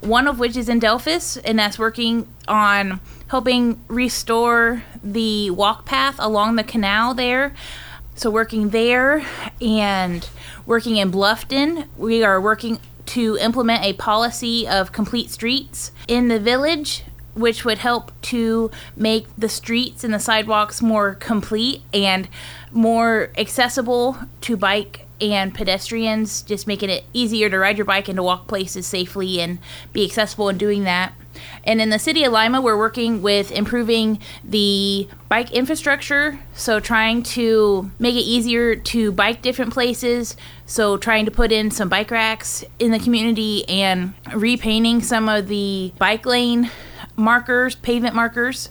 one 0.00 0.28
of 0.28 0.38
which 0.38 0.56
is 0.56 0.68
in 0.68 0.80
Delphos, 0.80 1.40
and 1.44 1.58
that's 1.58 1.78
working 1.78 2.28
on 2.48 3.00
helping 3.28 3.82
restore 3.88 4.82
the 5.02 5.50
walk 5.50 5.84
path 5.84 6.16
along 6.18 6.56
the 6.56 6.64
canal 6.64 7.14
there. 7.14 7.54
So 8.14 8.30
working 8.30 8.70
there 8.70 9.24
and 9.60 10.28
working 10.66 10.96
in 10.96 11.10
Bluffton, 11.10 11.86
we 11.96 12.22
are 12.22 12.40
working 12.40 12.78
to 13.06 13.36
implement 13.38 13.84
a 13.84 13.94
policy 13.94 14.68
of 14.68 14.92
complete 14.92 15.30
streets 15.30 15.92
in 16.06 16.28
the 16.28 16.38
village 16.38 17.04
which 17.34 17.64
would 17.64 17.78
help 17.78 18.12
to 18.22 18.70
make 18.96 19.26
the 19.36 19.48
streets 19.48 20.04
and 20.04 20.12
the 20.12 20.18
sidewalks 20.18 20.82
more 20.82 21.14
complete 21.14 21.82
and 21.92 22.28
more 22.70 23.30
accessible 23.36 24.16
to 24.40 24.56
bike 24.56 25.06
and 25.20 25.54
pedestrians, 25.54 26.42
just 26.42 26.66
making 26.66 26.90
it 26.90 27.04
easier 27.12 27.48
to 27.48 27.58
ride 27.58 27.78
your 27.78 27.84
bike 27.84 28.08
and 28.08 28.16
to 28.16 28.22
walk 28.22 28.48
places 28.48 28.86
safely 28.86 29.40
and 29.40 29.58
be 29.92 30.04
accessible 30.04 30.48
in 30.48 30.58
doing 30.58 30.84
that. 30.84 31.12
And 31.64 31.80
in 31.80 31.90
the 31.90 31.98
city 31.98 32.24
of 32.24 32.32
Lima, 32.32 32.60
we're 32.60 32.76
working 32.76 33.22
with 33.22 33.52
improving 33.52 34.18
the 34.44 35.08
bike 35.28 35.52
infrastructure. 35.52 36.38
So, 36.54 36.80
trying 36.80 37.22
to 37.22 37.90
make 37.98 38.14
it 38.14 38.20
easier 38.20 38.76
to 38.76 39.12
bike 39.12 39.42
different 39.42 39.72
places. 39.72 40.36
So, 40.66 40.96
trying 40.96 41.24
to 41.24 41.30
put 41.30 41.52
in 41.52 41.70
some 41.70 41.88
bike 41.88 42.10
racks 42.10 42.64
in 42.78 42.90
the 42.90 42.98
community 42.98 43.66
and 43.68 44.12
repainting 44.34 45.02
some 45.02 45.28
of 45.28 45.48
the 45.48 45.92
bike 45.98 46.26
lane 46.26 46.70
markers, 47.16 47.74
pavement 47.74 48.14
markers. 48.14 48.70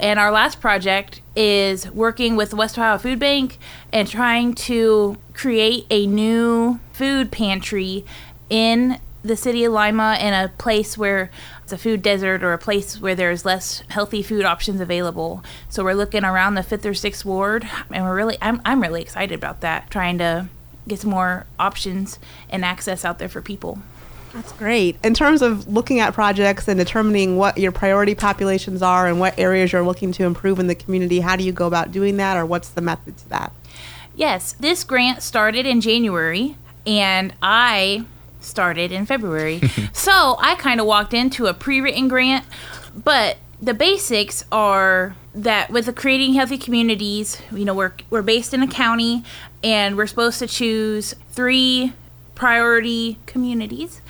And 0.00 0.18
our 0.18 0.30
last 0.30 0.60
project 0.60 1.20
is 1.36 1.90
working 1.90 2.36
with 2.36 2.54
West 2.54 2.78
Ohio 2.78 2.98
Food 2.98 3.18
Bank 3.18 3.58
and 3.92 4.08
trying 4.08 4.54
to 4.54 5.16
create 5.34 5.86
a 5.90 6.06
new 6.06 6.80
food 6.92 7.30
pantry 7.30 8.04
in 8.48 8.98
the 9.22 9.36
city 9.36 9.64
of 9.64 9.72
Lima 9.72 10.18
in 10.20 10.34
a 10.34 10.48
place 10.58 10.98
where 10.98 11.30
it's 11.62 11.72
a 11.72 11.78
food 11.78 12.02
desert 12.02 12.42
or 12.42 12.52
a 12.52 12.58
place 12.58 13.00
where 13.00 13.14
there's 13.14 13.44
less 13.44 13.82
healthy 13.88 14.22
food 14.22 14.44
options 14.44 14.80
available. 14.80 15.44
So 15.68 15.84
we're 15.84 15.94
looking 15.94 16.24
around 16.24 16.54
the 16.54 16.62
fifth 16.62 16.84
or 16.84 16.94
sixth 16.94 17.24
ward, 17.24 17.68
and 17.90 18.04
we're 18.04 18.16
really 18.16 18.36
I'm 18.42 18.60
I'm 18.64 18.82
really 18.82 19.02
excited 19.02 19.34
about 19.34 19.60
that. 19.60 19.90
Trying 19.90 20.18
to 20.18 20.48
get 20.88 21.00
some 21.00 21.10
more 21.10 21.46
options 21.58 22.18
and 22.50 22.64
access 22.64 23.04
out 23.04 23.18
there 23.18 23.28
for 23.28 23.40
people. 23.40 23.78
That's 24.32 24.52
great. 24.52 24.96
In 25.04 25.12
terms 25.12 25.42
of 25.42 25.68
looking 25.68 26.00
at 26.00 26.14
projects 26.14 26.66
and 26.66 26.78
determining 26.78 27.36
what 27.36 27.58
your 27.58 27.72
priority 27.72 28.14
populations 28.14 28.82
are 28.82 29.06
and 29.06 29.20
what 29.20 29.38
areas 29.38 29.72
you're 29.72 29.82
looking 29.82 30.10
to 30.12 30.24
improve 30.24 30.58
in 30.58 30.68
the 30.68 30.74
community, 30.74 31.20
how 31.20 31.36
do 31.36 31.44
you 31.44 31.52
go 31.52 31.66
about 31.66 31.92
doing 31.92 32.16
that 32.16 32.36
or 32.36 32.46
what's 32.46 32.70
the 32.70 32.80
method 32.80 33.18
to 33.18 33.28
that? 33.28 33.52
Yes, 34.14 34.52
this 34.54 34.84
grant 34.84 35.22
started 35.22 35.66
in 35.66 35.80
January 35.80 36.56
and 36.86 37.34
I 37.42 38.06
started 38.40 38.90
in 38.90 39.04
February. 39.04 39.60
so 39.92 40.36
I 40.40 40.54
kind 40.56 40.80
of 40.80 40.86
walked 40.86 41.12
into 41.12 41.46
a 41.46 41.54
pre 41.54 41.80
written 41.80 42.08
grant, 42.08 42.46
but 42.94 43.36
the 43.60 43.74
basics 43.74 44.44
are 44.50 45.14
that 45.34 45.70
with 45.70 45.86
the 45.86 45.92
creating 45.92 46.34
healthy 46.34 46.58
communities, 46.58 47.40
you 47.52 47.64
know, 47.64 47.74
we're, 47.74 47.92
we're 48.10 48.22
based 48.22 48.52
in 48.52 48.62
a 48.62 48.66
county 48.66 49.24
and 49.62 49.96
we're 49.96 50.06
supposed 50.06 50.38
to 50.40 50.46
choose 50.46 51.14
three 51.30 51.92
priority 52.42 53.18
communities. 53.24 54.00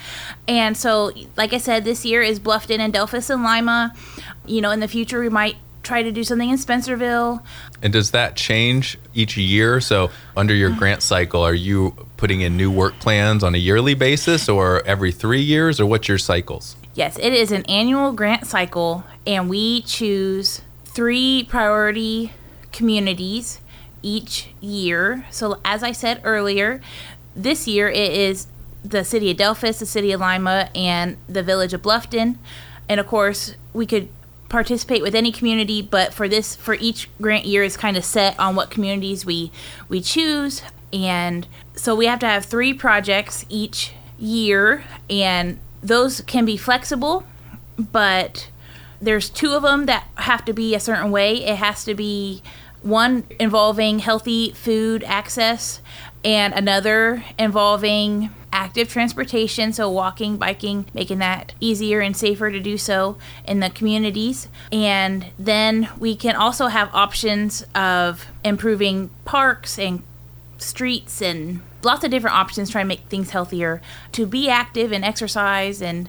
And 0.48 0.74
so, 0.74 1.12
like 1.36 1.52
I 1.52 1.58
said, 1.58 1.84
this 1.84 2.02
year 2.06 2.22
is 2.22 2.40
Bluffton 2.40 2.78
and 2.78 2.90
Delphos 2.90 3.28
and 3.28 3.44
Lima. 3.44 3.94
You 4.46 4.62
know, 4.62 4.70
in 4.70 4.80
the 4.80 4.88
future, 4.88 5.20
we 5.20 5.28
might 5.28 5.56
try 5.82 6.02
to 6.02 6.10
do 6.10 6.24
something 6.24 6.48
in 6.48 6.56
Spencerville. 6.56 7.42
And 7.82 7.92
does 7.92 8.12
that 8.12 8.34
change 8.34 8.98
each 9.12 9.36
year? 9.36 9.82
So, 9.82 10.10
under 10.34 10.54
your 10.54 10.70
grant 10.70 11.02
cycle, 11.02 11.42
are 11.42 11.52
you 11.52 11.94
putting 12.16 12.40
in 12.40 12.56
new 12.56 12.70
work 12.70 12.98
plans 13.00 13.44
on 13.44 13.54
a 13.54 13.58
yearly 13.58 13.92
basis 13.92 14.48
or 14.48 14.82
every 14.86 15.12
three 15.12 15.42
years, 15.42 15.78
or 15.78 15.84
what's 15.84 16.08
your 16.08 16.16
cycles? 16.16 16.74
Yes, 16.94 17.18
it 17.18 17.34
is 17.34 17.52
an 17.52 17.66
annual 17.66 18.12
grant 18.12 18.46
cycle, 18.46 19.04
and 19.26 19.50
we 19.50 19.82
choose 19.82 20.62
three 20.86 21.44
priority 21.50 22.32
communities 22.72 23.60
each 24.00 24.48
year. 24.62 25.26
So, 25.30 25.60
as 25.66 25.82
I 25.82 25.92
said 25.92 26.22
earlier, 26.24 26.80
this 27.34 27.66
year 27.66 27.88
it 27.88 28.12
is 28.12 28.46
the 28.84 29.04
city 29.04 29.30
of 29.30 29.36
Delphos, 29.36 29.78
the 29.78 29.86
city 29.86 30.12
of 30.12 30.20
Lima, 30.20 30.68
and 30.74 31.16
the 31.28 31.42
village 31.42 31.72
of 31.72 31.82
Bluffton. 31.82 32.36
And 32.88 32.98
of 32.98 33.06
course, 33.06 33.54
we 33.72 33.86
could 33.86 34.08
participate 34.48 35.02
with 35.02 35.14
any 35.14 35.32
community, 35.32 35.80
but 35.80 36.12
for 36.12 36.28
this, 36.28 36.54
for 36.54 36.74
each 36.74 37.08
grant 37.20 37.46
year, 37.46 37.62
is 37.62 37.76
kind 37.76 37.96
of 37.96 38.04
set 38.04 38.38
on 38.38 38.54
what 38.54 38.70
communities 38.70 39.24
we 39.24 39.50
we 39.88 40.00
choose. 40.00 40.62
And 40.92 41.46
so 41.74 41.94
we 41.94 42.06
have 42.06 42.18
to 42.18 42.26
have 42.26 42.44
three 42.44 42.74
projects 42.74 43.46
each 43.48 43.94
year, 44.18 44.84
and 45.08 45.58
those 45.82 46.20
can 46.22 46.44
be 46.44 46.56
flexible, 46.56 47.24
but 47.78 48.48
there's 49.00 49.30
two 49.30 49.52
of 49.52 49.62
them 49.62 49.86
that 49.86 50.06
have 50.16 50.44
to 50.44 50.52
be 50.52 50.74
a 50.74 50.80
certain 50.80 51.10
way. 51.10 51.44
It 51.44 51.56
has 51.56 51.84
to 51.84 51.94
be 51.94 52.42
one 52.82 53.24
involving 53.40 54.00
healthy 54.00 54.52
food 54.52 55.02
access, 55.04 55.80
and 56.24 56.54
another 56.54 57.24
involving 57.38 58.30
active 58.52 58.88
transportation, 58.88 59.72
so 59.72 59.90
walking, 59.90 60.36
biking, 60.36 60.86
making 60.92 61.18
that 61.18 61.54
easier 61.58 62.00
and 62.00 62.16
safer 62.16 62.50
to 62.50 62.60
do 62.60 62.76
so 62.76 63.16
in 63.46 63.60
the 63.60 63.70
communities. 63.70 64.48
And 64.70 65.26
then 65.38 65.88
we 65.98 66.14
can 66.14 66.36
also 66.36 66.66
have 66.66 66.94
options 66.94 67.64
of 67.74 68.26
improving 68.44 69.10
parks 69.24 69.78
and 69.78 70.02
streets 70.58 71.22
and 71.22 71.60
lots 71.82 72.04
of 72.04 72.10
different 72.10 72.36
options 72.36 72.70
trying 72.70 72.84
to 72.84 72.88
make 72.88 73.00
things 73.00 73.30
healthier 73.30 73.80
to 74.12 74.26
be 74.26 74.48
active 74.48 74.92
and 74.92 75.04
exercise 75.04 75.82
and 75.82 76.08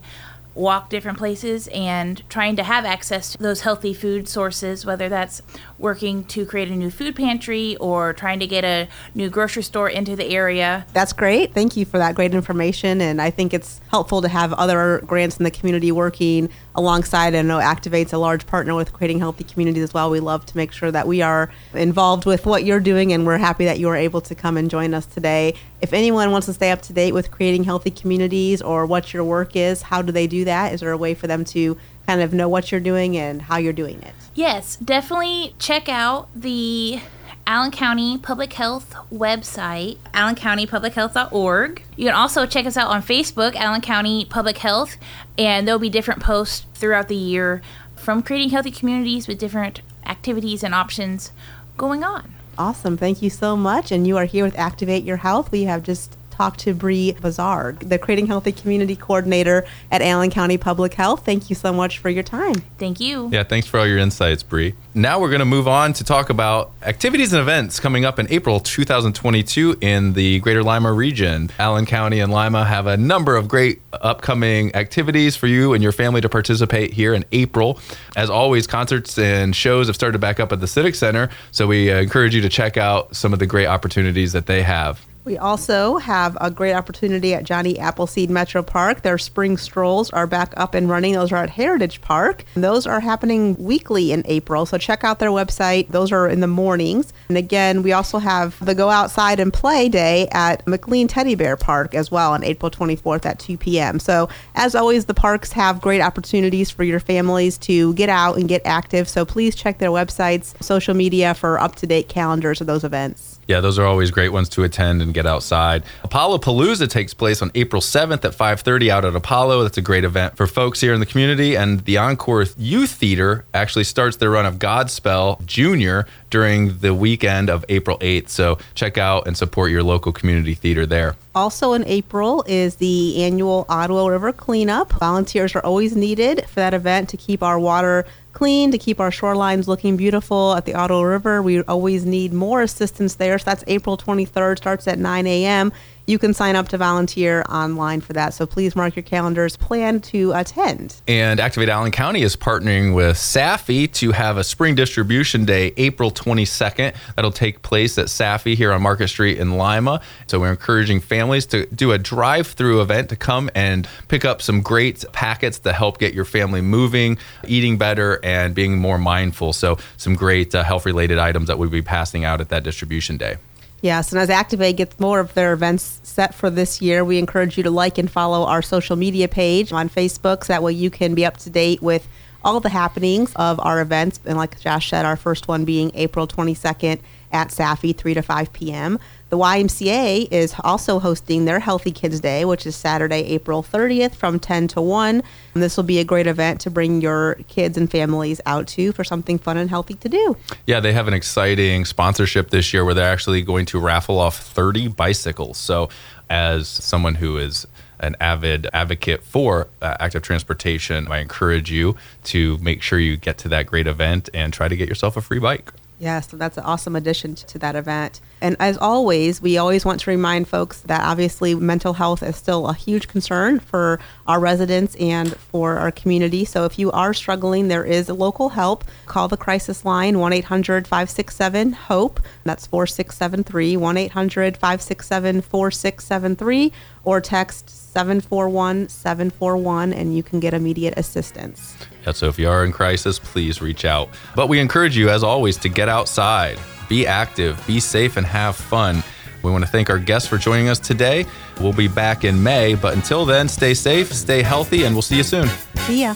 walk 0.56 0.90
different 0.90 1.18
places 1.18 1.68
and 1.70 2.22
trying 2.30 2.56
to 2.56 2.64
have 2.64 2.86
access 2.86 3.32
to 3.32 3.38
those 3.40 3.62
healthy 3.62 3.94
food 3.94 4.28
sources, 4.30 4.86
whether 4.86 5.10
that's 5.10 5.42
working 5.84 6.24
to 6.24 6.46
create 6.46 6.70
a 6.70 6.76
new 6.76 6.90
food 6.90 7.16
pantry 7.16 7.76
or 7.76 8.14
trying 8.14 8.40
to 8.40 8.48
get 8.48 8.64
a 8.64 8.88
new 9.14 9.30
grocery 9.30 9.62
store 9.62 9.90
into 9.90 10.16
the 10.16 10.26
area. 10.26 10.86
That's 10.94 11.12
great. 11.14 11.54
Thank 11.54 11.76
you 11.76 11.86
for 11.86 11.98
that 11.98 12.16
great 12.16 12.34
information. 12.34 13.02
And 13.02 13.22
I 13.22 13.30
think 13.30 13.54
it's 13.54 13.82
helpful 13.90 14.22
to 14.22 14.30
have 14.30 14.54
other 14.54 15.04
grants 15.06 15.38
in 15.38 15.44
the 15.44 15.52
community 15.52 15.92
working 15.92 16.50
alongside. 16.76 17.36
I 17.36 17.42
know 17.42 17.60
Activate's 17.60 18.14
a 18.14 18.18
large 18.18 18.48
partner 18.48 18.74
with 18.74 18.94
Creating 18.94 19.20
Healthy 19.20 19.44
Communities 19.44 19.84
as 19.84 19.94
well. 19.94 20.10
We 20.10 20.22
love 20.22 20.46
to 20.48 20.58
make 20.58 20.72
sure 20.72 20.90
that 20.90 21.06
we 21.06 21.22
are 21.22 21.52
involved 21.74 22.26
with 22.26 22.46
what 22.46 22.64
you're 22.64 22.80
doing, 22.80 23.14
and 23.14 23.28
we're 23.28 23.38
happy 23.38 23.66
that 23.66 23.78
you 23.78 23.90
are 23.90 23.96
able 23.96 24.22
to 24.22 24.34
come 24.34 24.58
and 24.58 24.70
join 24.70 24.94
us 24.94 25.06
today. 25.06 25.54
If 25.82 25.94
anyone 25.94 26.32
wants 26.32 26.48
to 26.48 26.54
stay 26.54 26.72
up 26.72 26.82
to 26.84 26.94
date 26.94 27.12
with 27.12 27.30
Creating 27.30 27.66
Healthy 27.66 27.92
Communities 27.92 28.62
or 28.62 28.86
what 28.86 29.14
your 29.14 29.24
work 29.24 29.56
is, 29.56 29.82
how 29.82 30.02
do 30.02 30.12
they 30.12 30.28
do 30.28 30.46
that? 30.46 30.74
Is 30.74 30.80
there 30.80 30.92
a 30.92 30.98
way 30.98 31.14
for 31.14 31.28
them 31.28 31.44
to 31.46 31.78
kind 32.08 32.22
of 32.22 32.34
know 32.34 32.50
what 32.50 32.72
you're 32.72 32.82
doing 32.82 33.18
and 33.18 33.44
how 33.44 33.58
you're 33.58 33.74
doing 33.74 34.02
it? 34.02 34.14
Yes, 34.34 34.76
definitely 34.78 35.56
check 35.60 35.88
out 35.88 36.28
the 36.36 37.02
Allen 37.46 37.72
County 37.72 38.18
Public 38.18 38.54
Health 38.54 38.96
website, 39.12 39.98
allencountypublichealth.org. 40.14 41.84
You 41.96 42.06
can 42.06 42.16
also 42.16 42.46
check 42.46 42.66
us 42.66 42.78
out 42.78 42.90
on 42.90 43.02
Facebook, 43.02 43.56
Allen 43.56 43.82
County 43.82 44.26
Public 44.26 44.58
Health, 44.60 44.98
and 45.38 45.68
there'll 45.68 45.80
be 45.80 45.90
different 45.90 46.22
posts 46.22 46.66
throughout 46.74 47.10
the 47.10 47.16
year 47.16 47.62
from 47.96 48.24
creating 48.24 48.50
healthy 48.50 48.72
communities 48.72 49.28
with 49.28 49.38
different 49.38 49.82
activities 50.06 50.64
and 50.64 50.74
options 50.74 51.32
going 51.78 52.04
on. 52.04 52.34
Awesome. 52.58 52.98
Thank 52.98 53.22
you 53.22 53.30
so 53.30 53.58
much. 53.58 53.92
And 53.92 54.06
you 54.06 54.18
are 54.18 54.26
here 54.26 54.44
with 54.44 54.58
Activate 54.58 55.04
Your 55.04 55.18
Health. 55.18 55.52
We 55.52 55.64
have 55.64 55.84
just 55.84 56.16
talk 56.34 56.58
to 56.58 56.74
Bree 56.74 57.14
Bazard, 57.14 57.80
the 57.82 58.00
Creating 58.00 58.28
Healthy 58.28 58.54
Community 58.54 58.96
Coordinator 58.96 59.66
at 59.92 60.02
Allen 60.02 60.32
County 60.32 60.58
Public 60.58 60.96
Health. 60.96 61.24
Thank 61.26 61.50
you 61.50 61.56
so 61.56 61.72
much 61.72 62.00
for 62.00 62.10
your 62.10 62.24
time. 62.24 62.56
Thank 62.78 63.00
you. 63.00 63.30
Yeah, 63.32 63.44
thanks 63.44 63.68
for 63.68 63.80
all 63.80 63.88
your 63.88 64.00
insights, 64.00 64.44
Bree. 64.44 64.74
Now 64.96 65.20
we're 65.20 65.30
going 65.30 65.40
to 65.40 65.46
move 65.46 65.68
on 65.68 65.94
to 65.94 66.04
talk 66.04 66.30
about 66.30 66.72
activities 66.82 67.34
and 67.34 67.42
events 67.42 67.80
coming 67.80 68.04
up 68.06 68.20
in 68.20 68.28
April 68.32 68.60
2022 68.60 69.78
in 69.82 70.14
the 70.14 70.40
Greater 70.40 70.64
Lima 70.64 70.92
region. 70.92 71.50
Allen 71.60 71.86
County 71.86 72.20
and 72.20 72.32
Lima 72.32 72.66
have 72.66 72.88
a 72.88 72.98
number 72.98 73.36
of 73.36 73.48
great 73.48 73.82
upcoming 73.94 74.76
activities 74.76 75.36
for 75.36 75.48
you 75.48 75.74
and 75.74 75.84
your 75.84 75.92
family 75.92 76.22
to 76.22 76.30
participate 76.30 76.94
here 76.94 77.14
in 77.14 77.26
April. 77.32 77.80
As 78.16 78.30
always, 78.30 78.68
concerts 78.68 79.18
and 79.18 79.56
shows 79.56 79.88
have 79.88 79.96
started 79.96 80.14
to 80.14 80.20
back 80.20 80.40
up 80.40 80.52
at 80.52 80.60
the 80.60 80.68
Civic 80.68 80.96
Center, 80.96 81.30
so 81.52 81.68
we 81.68 81.92
uh, 81.92 82.00
encourage 82.00 82.34
you 82.34 82.42
to 82.42 82.50
check 82.50 82.78
out 82.78 83.16
some 83.16 83.34
of 83.34 83.40
the 83.40 83.48
great 83.48 83.68
opportunities 83.68 84.34
that 84.34 84.48
they 84.48 84.64
have. 84.64 85.06
We 85.26 85.38
also 85.38 85.98
have 85.98 86.38
a 86.42 86.52
great 86.52 86.74
opportunity 86.74 87.34
at 87.34 87.46
Johnny 87.46 87.80
Appleseed 87.80 88.30
Metro 88.30 88.62
Park. 88.62 89.04
Their 89.04 89.18
spring 89.18 89.56
strolls 89.56 90.10
are 90.10 90.28
back 90.28 90.54
up 90.58 90.74
and 90.74 90.90
running. 90.90 91.14
Those 91.14 91.32
are 91.32 91.38
at 91.44 91.50
Heritage 91.50 92.02
Park. 92.02 92.44
Those 92.56 92.86
are 92.86 93.00
happening 93.00 93.56
weekly 93.56 94.12
in 94.12 94.24
April. 94.26 94.66
So 94.66 94.78
check 94.78 95.06
out 95.06 95.20
their 95.20 95.30
website. 95.30 95.88
Those 95.88 96.12
are 96.12 96.28
in 96.28 96.42
the 96.42 96.48
mornings. 96.48 97.14
And 97.30 97.38
again, 97.38 97.84
we 97.84 97.94
also 97.94 98.18
have 98.20 98.64
the 98.66 98.76
Go 98.76 98.90
Outside 98.90 99.40
and 99.40 99.54
Play 99.54 99.88
Day 99.88 100.28
at 100.32 100.68
McLean 100.68 101.08
Teddy 101.08 101.36
Bear 101.36 101.56
Park 101.56 101.96
as 101.96 102.12
well 102.12 102.34
on 102.34 102.44
April 102.44 102.70
24th 102.70 103.26
at 103.26 103.40
2 103.40 103.58
p.m. 103.58 104.00
So 104.00 104.28
as 104.56 104.76
always, 104.76 105.06
the 105.06 105.14
parks 105.14 105.54
have 105.54 105.80
great 105.80 106.02
opportunities 106.02 106.70
for 106.70 106.84
your 106.84 107.00
families 107.00 107.58
to 107.60 107.94
get 107.94 108.10
out 108.10 108.38
and 108.38 108.50
get 108.50 108.62
active. 108.66 109.08
So 109.08 109.24
please 109.24 109.56
check 109.56 109.78
their 109.78 109.90
websites, 109.90 110.62
social 110.62 110.94
media 110.94 111.34
for 111.34 111.60
up 111.60 111.76
to 111.78 111.88
date 111.88 112.10
calendars 112.10 112.60
of 112.60 112.68
those 112.68 112.84
events. 112.84 113.33
Yeah, 113.48 113.60
those 113.60 113.78
are 113.78 113.86
always 113.86 114.12
great 114.12 114.30
ones 114.30 114.50
to 114.50 114.64
attend 114.64 115.02
and 115.02 115.14
get 115.14 115.26
outside. 115.26 115.84
Apollo 116.04 116.40
Palooza 116.40 116.90
takes 116.90 117.14
place 117.14 117.42
on 117.42 117.52
April 117.56 117.82
7th 117.82 118.24
at 118.26 118.34
5:30 118.34 118.90
out 118.90 119.06
at 119.06 119.16
Apollo. 119.16 119.64
That's 119.64 119.78
a 119.78 119.82
great 119.82 120.04
event 120.04 120.38
for 120.38 120.48
folks 120.48 120.80
here 120.80 120.94
in 120.94 121.00
the 121.00 121.06
community. 121.06 121.56
And 121.56 121.84
the 121.86 121.98
Encore 121.98 122.46
Youth 122.58 122.92
Theater 122.92 123.46
actually 123.54 123.84
starts 123.84 124.18
their 124.18 124.32
run 124.32 124.46
of 124.46 124.60
Godspell 124.60 125.46
Junior 125.46 126.08
during 126.30 126.78
the 126.80 126.94
weekend 126.94 127.50
of 127.50 127.64
April 127.70 127.98
8th. 128.00 128.30
So 128.30 128.58
check 128.76 128.98
out 128.98 129.28
and 129.28 129.38
support 129.38 129.72
your 129.72 129.84
local 129.84 130.12
community 130.12 130.56
theater 130.56 130.86
there. 130.86 131.16
Also 131.36 131.74
in 131.74 131.86
April 131.86 132.44
is 132.48 132.76
the 132.76 133.24
annual 133.24 133.66
Ottawa 133.70 134.08
River 134.08 134.32
cleanup. 134.32 134.94
Volunteers 134.94 135.56
are 135.56 135.66
always 135.66 135.96
needed 135.96 136.46
for 136.48 136.56
that 136.56 136.74
event 136.74 137.10
to 137.10 137.18
keep 137.18 137.44
our 137.44 137.60
water 137.60 138.06
clean, 138.44 138.72
to 138.72 138.78
keep 138.78 139.00
our 139.00 139.10
shorelines 139.10 139.68
looking 139.68 139.96
beautiful 139.96 140.54
at 140.54 140.66
the 140.66 140.74
Ottawa 140.74 141.02
River. 141.04 141.42
We 141.42 141.62
always 141.62 142.06
need 142.06 142.34
more 142.34 142.62
assistance 142.62 143.16
there. 143.16 143.40
So 143.40 143.46
that's 143.46 143.64
April 143.68 143.96
23rd, 143.96 144.58
starts 144.58 144.86
at 144.86 145.00
9 145.00 145.28
a.m 145.28 145.72
you 146.06 146.20
can 146.20 146.34
sign 146.34 146.56
up 146.56 146.68
to 146.70 146.78
volunteer 146.78 147.44
online 147.50 148.02
for 148.02 148.14
that. 148.14 148.34
So 148.34 148.46
please 148.46 148.76
mark 148.76 148.96
your 148.96 149.04
calendars, 149.04 149.56
plan 149.58 150.02
to 150.02 150.34
attend. 150.34 151.02
And 151.08 151.40
Activate 151.40 151.70
Allen 151.70 151.92
County 151.92 152.22
is 152.22 152.36
partnering 152.36 152.94
with 152.94 153.16
Safi 153.18 153.92
to 153.94 154.12
have 154.12 154.38
a 154.38 154.44
spring 154.44 154.76
distribution 154.76 155.46
day 155.46 155.74
April 155.78 156.12
22nd. 156.12 156.96
That'll 157.16 157.32
take 157.32 157.62
place 157.62 157.98
at 157.98 158.08
Safi 158.08 158.56
here 158.56 158.72
on 158.72 158.82
Market 158.82 159.08
Street 159.08 159.38
in 159.38 159.58
Lima. 159.58 160.02
So 160.28 160.40
we're 160.40 160.52
encouraging 160.52 161.00
families 161.00 161.46
to 161.48 161.66
do 161.68 161.92
a 161.92 161.98
drive 161.98 162.48
through 162.48 162.82
event 162.82 163.10
to 163.10 163.16
come 163.16 163.50
and 163.56 163.88
pick 164.08 164.26
up 164.26 164.42
some 164.42 164.62
great 164.62 165.06
packets 165.14 165.60
to 165.60 165.74
help 165.74 166.00
get 166.00 166.14
your 166.14 166.26
family 166.26 166.62
moving, 166.62 167.18
eating 167.48 167.78
better, 167.78 168.20
and 168.24 168.54
being 168.54 168.78
more 168.78 168.98
mindful. 168.98 169.54
So 169.54 169.78
some 169.98 170.16
great 170.16 170.54
uh, 170.54 170.64
health 170.64 170.86
related 170.86 171.18
items 171.18 171.48
that 171.48 171.58
we'll 171.58 171.70
be 171.70 171.82
passing 171.82 172.26
out 172.26 172.42
at 172.42 172.50
that 172.50 172.64
distribution 172.64 173.18
day. 173.18 173.38
Yes, 173.84 174.14
and 174.14 174.22
as 174.22 174.30
Activate 174.30 174.78
gets 174.78 174.98
more 174.98 175.20
of 175.20 175.34
their 175.34 175.52
events 175.52 176.00
set 176.04 176.34
for 176.34 176.50
this 176.50 176.82
year, 176.82 177.04
we 177.04 177.20
encourage 177.20 177.58
you 177.58 177.64
to 177.64 177.70
like 177.70 177.98
and 177.98 178.10
follow 178.10 178.46
our 178.46 178.62
social 178.62 178.96
media 178.96 179.28
page 179.28 179.74
on 179.74 179.90
Facebook 179.90 180.46
so 180.46 180.54
that 180.54 180.64
way 180.64 180.72
you 180.72 180.90
can 180.90 181.14
be 181.16 181.26
up 181.26 181.36
to 181.40 181.50
date 181.50 181.82
with 181.82 182.08
all 182.46 182.62
the 182.62 182.70
happenings 182.70 183.34
of 183.36 183.60
our 183.60 183.82
events. 183.82 184.22
And 184.24 184.38
like 184.38 184.58
Josh 184.62 184.90
said, 184.90 185.06
our 185.06 185.18
first 185.18 185.50
one 185.50 185.66
being 185.66 185.92
April 185.96 186.28
22nd 186.28 187.02
at 187.34 187.50
Safi, 187.50 187.94
3 187.94 188.14
to 188.14 188.22
5 188.22 188.54
p.m. 188.54 189.00
The 189.34 189.40
YMCA 189.40 190.28
is 190.30 190.54
also 190.60 191.00
hosting 191.00 191.46
their 191.46 191.60
Healthy 191.60 191.90
Kids 191.90 192.20
Day, 192.20 192.46
which 192.46 192.68
is 192.68 192.76
Saturday, 192.76 193.24
April 193.24 193.64
30th 193.64 194.14
from 194.14 194.38
10 194.38 194.68
to 194.68 194.80
1. 194.80 195.24
And 195.56 195.64
this 195.64 195.76
will 195.76 195.84
be 195.84 195.98
a 195.98 196.04
great 196.04 196.28
event 196.28 196.62
to 196.62 196.70
bring 196.70 197.02
your 197.02 197.40
kids 197.48 197.76
and 197.76 197.90
families 197.90 198.42
out 198.46 198.68
to 198.68 198.92
for 198.92 199.04
something 199.04 199.40
fun 199.40 199.58
and 199.58 199.72
healthy 199.72 199.96
to 199.96 200.08
do. 200.08 200.38
Yeah, 200.68 200.82
they 200.82 200.94
have 200.94 201.08
an 201.08 201.16
exciting 201.16 201.84
sponsorship 201.86 202.52
this 202.52 202.76
year 202.76 202.86
where 202.86 202.94
they're 202.94 203.12
actually 203.12 203.42
going 203.42 203.66
to 203.66 203.80
raffle 203.80 204.20
off 204.20 204.38
30 204.38 204.90
bicycles. 204.90 205.58
So, 205.58 205.90
as 206.30 206.68
someone 206.68 207.16
who 207.16 207.38
is 207.38 207.66
an 208.02 208.16
avid 208.20 208.68
advocate 208.72 209.24
for 209.24 209.68
uh, 209.82 209.98
active 210.00 210.22
transportation, 210.22 211.08
I 211.12 211.22
encourage 211.22 211.72
you 211.72 211.96
to 212.26 212.60
make 212.60 212.84
sure 212.84 213.00
you 213.00 213.18
get 213.18 213.40
to 213.40 213.50
that 213.50 213.66
great 213.66 213.88
event 213.88 214.30
and 214.32 214.54
try 214.54 214.68
to 214.68 214.76
get 214.76 214.88
yourself 214.88 215.18
a 215.18 215.22
free 215.22 215.40
bike. 215.40 215.74
Yes, 215.98 216.26
yeah, 216.26 216.32
so 216.32 216.38
that's 216.38 216.58
an 216.58 216.66
awesome 216.66 216.96
addition 216.96 217.34
to 217.34 217.58
that 217.58 217.76
event. 217.76 218.22
And 218.44 218.58
as 218.60 218.78
always, 218.78 219.42
we 219.42 219.58
always 219.58 219.86
want 219.86 220.02
to 220.02 220.10
remind 220.12 220.50
folks 220.50 220.82
that 220.82 221.02
obviously 221.02 221.56
mental 221.56 221.94
health 221.94 222.22
is 222.22 222.36
still 222.36 222.68
a 222.68 222.74
huge 222.74 223.08
concern 223.08 223.62
for 223.62 224.02
our 224.28 224.38
residents 224.38 224.96
and 224.98 225.34
for 225.38 225.78
our 225.78 225.92
community. 225.92 226.44
So 226.44 226.66
if 226.66 226.78
you 226.78 226.92
are 226.92 227.14
struggling, 227.14 227.70
there 227.70 227.86
is 227.86 228.10
local 228.10 228.50
help. 228.50 228.84
Call 229.06 229.30
the 229.30 229.38
crisis 229.38 229.86
line 229.86 230.20
1 230.20 230.34
800 230.34 230.86
567 230.86 231.72
HOPE. 231.72 232.20
That's 232.44 232.68
4673 232.68 233.78
1 233.78 233.98
800 233.98 234.58
567 234.58 235.42
4673 235.42 236.74
or 237.06 237.22
text 237.22 237.70
741 237.70 238.90
741 238.90 239.94
and 239.94 240.16
you 240.18 240.22
can 240.22 240.42
get 240.42 240.54
immediate 240.54 240.94
assistance. 240.98 241.78
Yeah, 242.06 242.12
so 242.12 242.28
if 242.28 242.38
you 242.38 242.50
are 242.50 242.66
in 242.66 242.74
crisis, 242.74 243.20
please 243.20 243.62
reach 243.62 243.86
out. 243.86 244.10
But 244.36 244.48
we 244.48 244.60
encourage 244.60 244.98
you, 244.98 245.10
as 245.10 245.24
always, 245.24 245.56
to 245.60 245.70
get 245.70 245.88
outside, 245.88 246.60
be 246.94 247.08
active, 247.08 247.60
be 247.66 247.80
safe, 247.80 248.18
and 248.18 248.26
have 248.26 248.56
fun. 248.56 249.02
We 249.42 249.50
want 249.50 249.64
to 249.64 249.70
thank 249.70 249.90
our 249.90 249.98
guests 249.98 250.30
for 250.30 250.38
joining 250.38 250.70
us 250.70 250.78
today. 250.78 251.26
We'll 251.60 251.74
be 251.74 251.88
back 251.88 252.24
in 252.24 252.44
May, 252.44 252.76
but 252.76 252.94
until 252.94 253.26
then, 253.26 253.50
stay 253.50 253.74
safe, 253.74 254.14
stay 254.14 254.44
healthy, 254.44 254.84
and 254.84 254.94
we'll 254.94 255.02
see 255.02 255.18
you 255.18 255.24
soon. 255.24 255.48
See 255.88 256.04
ya. 256.04 256.14